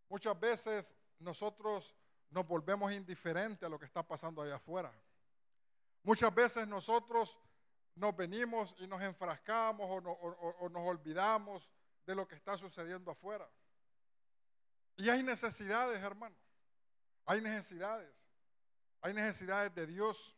[0.10, 1.96] Muchas veces nosotros
[2.32, 4.92] nos volvemos indiferentes a lo que está pasando allá afuera.
[6.02, 7.38] Muchas veces nosotros
[7.94, 11.72] nos venimos y nos enfrascamos o, nos olvidamos
[12.08, 13.48] de lo que está sucediendo afuera.
[14.98, 16.36] Y hay necesidades, hermano.
[17.28, 18.25] Hay necesidades.
[19.06, 20.36] Hay necesidades de Dios.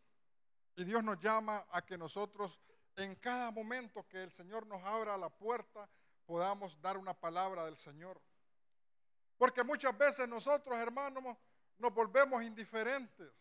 [0.75, 2.59] Y Dios nos llama a que nosotros
[2.97, 5.89] en cada momento que el Señor nos abra la puerta
[6.25, 8.21] podamos dar una palabra del Señor.
[9.37, 11.23] Porque muchas veces nosotros, hermanos,
[11.77, 13.31] nos volvemos indiferentes.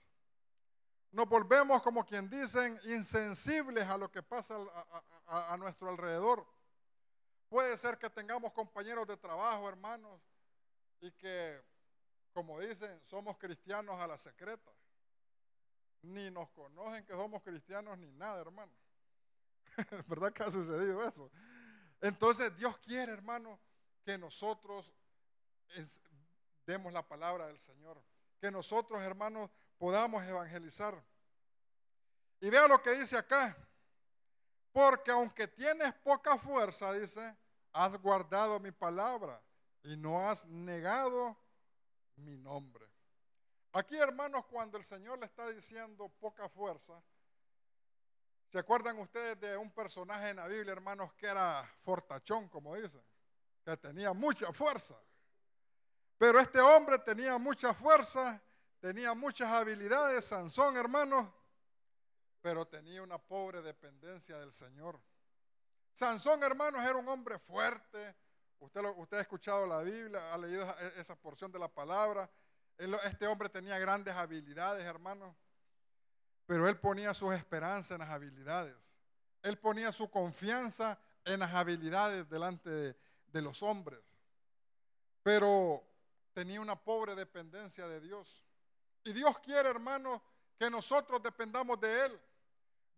[1.11, 4.55] Nos volvemos, como quien dicen, insensibles a lo que pasa
[5.27, 6.47] a, a nuestro alrededor.
[7.49, 10.21] Puede ser que tengamos compañeros de trabajo, hermanos,
[11.01, 11.61] y que,
[12.33, 14.71] como dicen, somos cristianos a la secreta.
[16.03, 18.73] Ni nos conocen que somos cristianos ni nada, hermano.
[20.07, 21.31] ¿Verdad que ha sucedido eso?
[22.01, 23.59] Entonces Dios quiere, hermano,
[24.05, 24.95] que nosotros
[26.65, 28.03] demos la palabra del Señor.
[28.41, 31.03] Que nosotros, hermanos, podamos evangelizar.
[32.41, 33.57] Y vea lo que dice acá.
[34.73, 37.37] Porque aunque tienes poca fuerza, dice,
[37.73, 39.43] has guardado mi palabra
[39.83, 41.37] y no has negado
[42.17, 42.87] mi nombre.
[43.77, 46.95] Aquí, hermanos, cuando el Señor le está diciendo poca fuerza,
[48.49, 53.05] ¿se acuerdan ustedes de un personaje en la Biblia, hermanos, que era fortachón, como dicen?
[53.63, 54.99] Que tenía mucha fuerza.
[56.17, 58.41] Pero este hombre tenía mucha fuerza,
[58.81, 61.29] tenía muchas habilidades, Sansón, hermanos,
[62.41, 64.99] pero tenía una pobre dependencia del Señor.
[65.93, 68.17] Sansón, hermanos, era un hombre fuerte,
[68.59, 70.67] Usted, usted ha escuchado la Biblia, ha leído
[70.97, 72.27] esa porción de la palabra.
[72.79, 75.37] Este hombre tenía grandes habilidades, hermano.
[76.47, 78.77] Pero él ponía sus esperanzas en las habilidades.
[79.43, 82.97] Él ponía su confianza en las habilidades delante de,
[83.27, 84.01] de los hombres.
[85.23, 85.83] Pero
[86.33, 88.45] tenía una pobre dependencia de Dios.
[89.05, 90.21] Y Dios quiere, hermanos,
[90.59, 92.21] que nosotros dependamos de Él.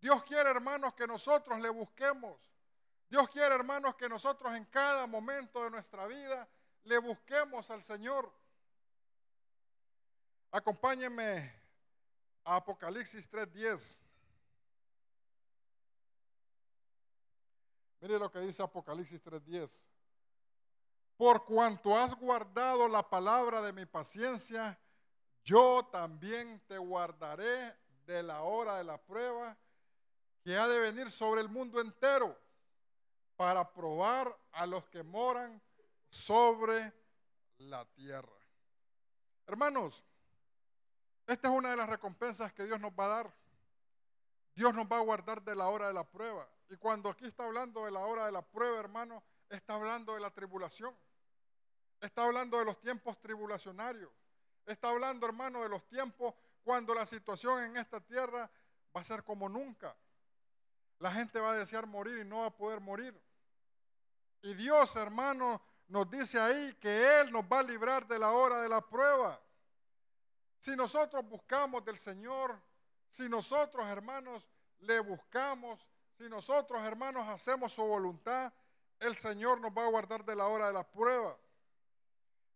[0.01, 2.37] Dios quiere, hermanos, que nosotros le busquemos.
[3.09, 6.47] Dios quiere, hermanos, que nosotros en cada momento de nuestra vida
[6.83, 8.31] le busquemos al Señor.
[10.51, 11.53] Acompáñenme
[12.43, 13.97] a Apocalipsis 3:10.
[18.01, 19.81] Mire lo que dice Apocalipsis 3:10.
[21.17, 24.79] Por cuanto has guardado la palabra de mi paciencia,
[25.43, 29.57] yo también te guardaré de la hora de la prueba
[30.43, 32.39] que ha de venir sobre el mundo entero
[33.35, 35.61] para probar a los que moran
[36.09, 36.93] sobre
[37.57, 38.39] la tierra.
[39.45, 40.03] Hermanos,
[41.29, 43.33] esta es una de las recompensas que Dios nos va a dar.
[44.55, 46.49] Dios nos va a guardar de la hora de la prueba.
[46.69, 50.21] Y cuando aquí está hablando de la hora de la prueba, hermano, está hablando de
[50.21, 50.97] la tribulación.
[52.01, 54.11] Está hablando de los tiempos tribulacionarios.
[54.65, 58.49] Está hablando, hermano, de los tiempos cuando la situación en esta tierra
[58.95, 59.95] va a ser como nunca.
[60.97, 63.15] La gente va a desear morir y no va a poder morir.
[64.41, 68.63] Y Dios, hermano, nos dice ahí que Él nos va a librar de la hora
[68.63, 69.39] de la prueba.
[70.59, 72.59] Si nosotros buscamos del Señor,
[73.09, 74.47] si nosotros, hermanos,
[74.79, 75.87] le buscamos,
[76.17, 78.53] si nosotros, hermanos, hacemos su voluntad,
[78.99, 81.37] el Señor nos va a guardar de la hora de la prueba.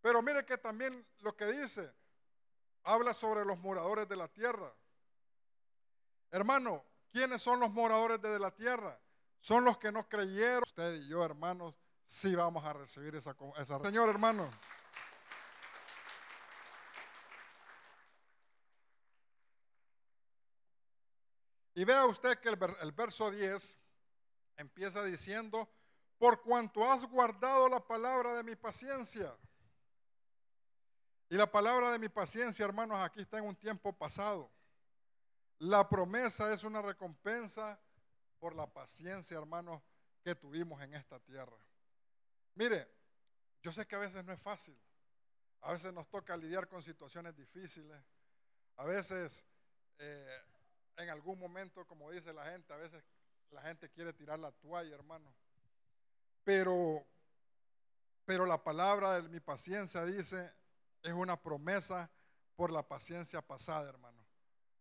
[0.02, 1.94] Pero mire que también lo que dice,
[2.84, 4.74] habla sobre los moradores de la tierra.
[6.32, 9.00] Hermano, ¿quiénes son los moradores de la tierra?
[9.44, 10.64] son los que no creyeron.
[10.66, 11.76] Usted y yo, hermanos,
[12.06, 14.50] sí vamos a recibir esa, esa Señor, hermano.
[21.76, 23.78] Y vea usted que el, verso 10
[24.58, 25.70] empieza diciendo,
[26.18, 29.36] por cuanto has guardado la palabra de mi paciencia.
[31.30, 34.52] Y la palabra de mi paciencia, hermanos, aquí está en un tiempo pasado.
[35.58, 37.80] La promesa es una recompensa
[38.38, 39.82] por la paciencia, hermanos,
[40.22, 41.58] que tuvimos en esta tierra.
[42.56, 42.88] Mire,
[43.64, 44.78] yo sé que a veces no es fácil.
[45.62, 48.00] A veces nos toca lidiar con situaciones difíciles.
[48.76, 49.44] A veces,
[49.98, 50.42] eh,
[50.98, 53.04] en algún momento, como dice la gente, a veces
[53.52, 55.34] la gente quiere tirar la toalla, hermano.
[56.44, 57.06] Pero,
[58.26, 60.54] pero la palabra de mi paciencia dice,
[61.02, 62.10] es una promesa
[62.56, 64.24] por la paciencia pasada, hermano.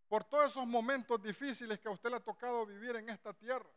[0.09, 3.71] por todos esos momentos difíciles que a usted le ha tocado vivir en esta tierra.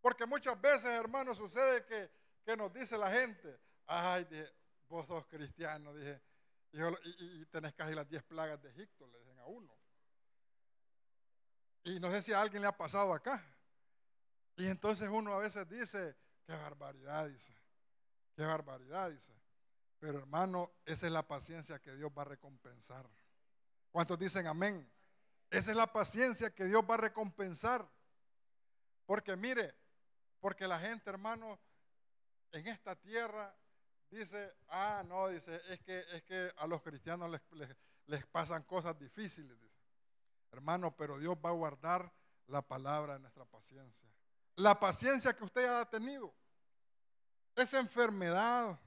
[0.00, 2.10] Porque muchas veces, hermano, sucede que,
[2.44, 4.26] que nos dice la gente, ay,
[4.88, 6.20] vos sos cristiano, dije,
[6.72, 9.77] y, tenés casi las 10 plagas de Egipto, le dicen a uno.
[11.88, 13.42] Y no sé si a alguien le ha pasado acá.
[14.56, 16.14] Y entonces uno a veces dice,
[16.46, 17.54] qué barbaridad, dice,
[18.36, 19.32] qué barbaridad, dice.
[19.98, 23.08] Pero hermano, esa es la paciencia que Dios va a recompensar.
[23.90, 24.86] ¿Cuántos dicen amén?
[25.48, 27.88] Esa es la paciencia que Dios va a recompensar.
[29.06, 29.74] Porque mire,
[30.40, 31.58] porque la gente, hermano,
[32.52, 33.56] en esta tierra
[34.10, 37.76] dice, ah, no, dice, es que, es que a los cristianos les,
[38.06, 39.56] les, pasan cosas difíciles.
[40.52, 42.12] Hermano, pero Dios va a guardar
[42.46, 44.08] la palabra de nuestra paciencia.
[44.56, 46.34] La paciencia que usted ha tenido.
[47.54, 48.78] Esa enfermedad,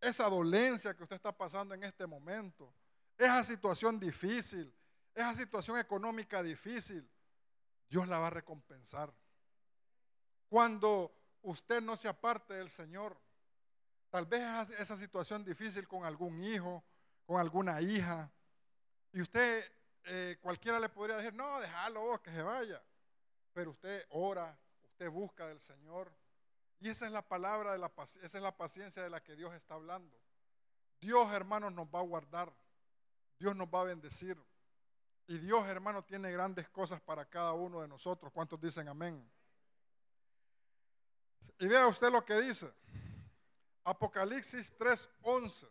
[0.00, 2.74] esa dolencia que usted está pasando en este momento,
[3.16, 4.74] esa situación difícil,
[5.14, 7.08] esa situación económica difícil,
[7.88, 9.12] Dios la va a recompensar.
[10.48, 11.12] Cuando
[11.42, 13.20] usted no se aparte del Señor,
[14.10, 16.82] tal vez esa situación difícil con algún hijo,
[17.26, 18.30] con alguna hija,
[19.12, 19.70] y usted,
[20.04, 22.82] eh, cualquiera le podría decir, no, déjalo que se vaya.
[23.52, 26.12] Pero usted ora, usted busca del Señor,
[26.80, 27.92] y esa es la palabra, de la,
[28.22, 30.18] esa es la paciencia de la que Dios está hablando.
[31.00, 32.52] Dios, hermanos, nos va a guardar.
[33.38, 34.36] Dios nos va a bendecir.
[35.26, 38.32] Y Dios, hermano, tiene grandes cosas para cada uno de nosotros.
[38.32, 39.30] ¿Cuántos dicen amén?
[41.58, 42.72] Y vea usted lo que dice.
[43.84, 45.68] Apocalipsis 3:11.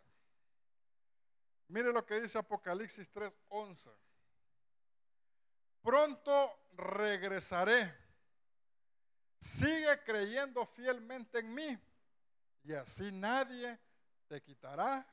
[1.68, 3.90] Mire lo que dice Apocalipsis 3:11.
[5.82, 8.00] Pronto regresaré
[9.40, 11.78] Sigue creyendo fielmente en mí
[12.62, 13.80] y así nadie
[14.28, 15.06] te quitará,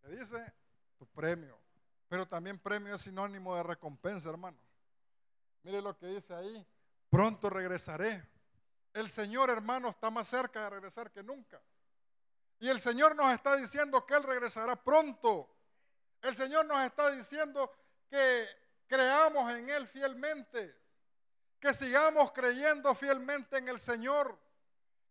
[0.00, 0.54] ¿qué dice?
[0.96, 1.60] Tu premio.
[2.08, 4.56] Pero también premio es sinónimo de recompensa, hermano.
[5.62, 6.66] Mire lo que dice ahí,
[7.10, 8.26] pronto regresaré.
[8.94, 11.60] El Señor, hermano, está más cerca de regresar que nunca.
[12.60, 15.54] Y el Señor nos está diciendo que Él regresará pronto.
[16.22, 17.70] El Señor nos está diciendo
[18.08, 18.46] que
[18.88, 20.76] creamos en Él fielmente
[21.60, 24.38] que sigamos creyendo fielmente en el Señor,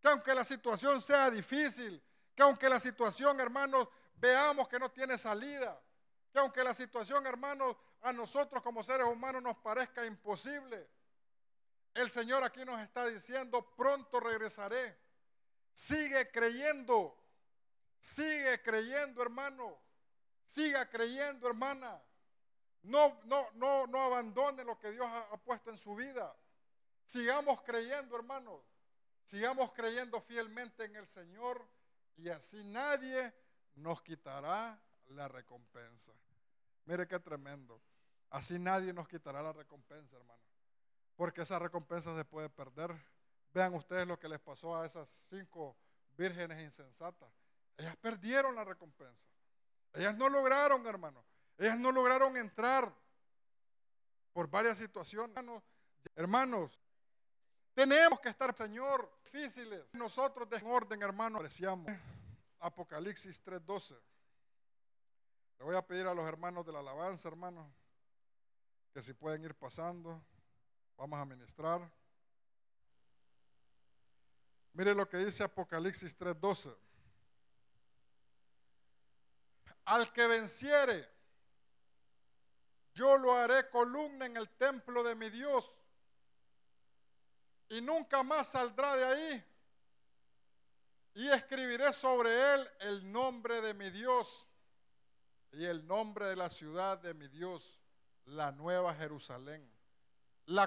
[0.01, 2.01] que aunque la situación sea difícil,
[2.35, 5.79] que aunque la situación, hermanos, veamos que no tiene salida,
[6.31, 10.87] que aunque la situación, hermanos, a nosotros como seres humanos nos parezca imposible,
[11.93, 14.97] el Señor aquí nos está diciendo, pronto regresaré.
[15.73, 17.17] Sigue creyendo,
[17.99, 19.77] sigue creyendo, hermano.
[20.45, 21.99] Siga creyendo, hermana.
[22.87, 26.33] No, no, no, no abandone lo que Dios ha, puesto en su vida.
[27.05, 28.61] Sigamos creyendo, hermanos.
[29.25, 31.67] Sigamos creyendo fielmente en el Señor
[32.15, 33.33] y así nadie
[33.75, 36.13] nos quitará la recompensa.
[36.85, 37.81] Mire qué tremendo.
[38.29, 40.41] Así nadie nos quitará la recompensa, hermano.
[41.17, 42.95] Porque esa recompensa se puede perder.
[43.53, 45.75] Vean ustedes lo que les pasó a esas cinco
[46.17, 47.29] vírgenes insensatas.
[47.75, 49.27] Ellas perdieron la recompensa.
[49.93, 51.21] Ellas no lograron, hermano.
[51.57, 52.93] Ellas no lograron entrar
[54.31, 55.35] por varias situaciones.
[56.15, 56.79] Hermanos,
[57.73, 59.85] tenemos que estar, Señor, difíciles.
[59.93, 61.91] Nosotros de orden, hermano, apreciamos.
[62.59, 63.99] Apocalipsis 3:12.
[65.57, 67.73] Le voy a pedir a los hermanos de la alabanza, hermano,
[68.93, 70.23] que si pueden ir pasando,
[70.95, 71.91] vamos a ministrar.
[74.73, 76.75] Mire lo que dice Apocalipsis 3:12.
[79.85, 81.16] Al que venciere,
[82.97, 85.71] yo lo haré columna en el templo de mi Dios
[87.69, 89.45] y nunca más saldrá de ahí.
[91.13, 94.47] Y escribiré sobre él el nombre de mi Dios
[95.51, 97.79] y el nombre de la ciudad de mi Dios,
[98.25, 99.71] la nueva Jerusalén,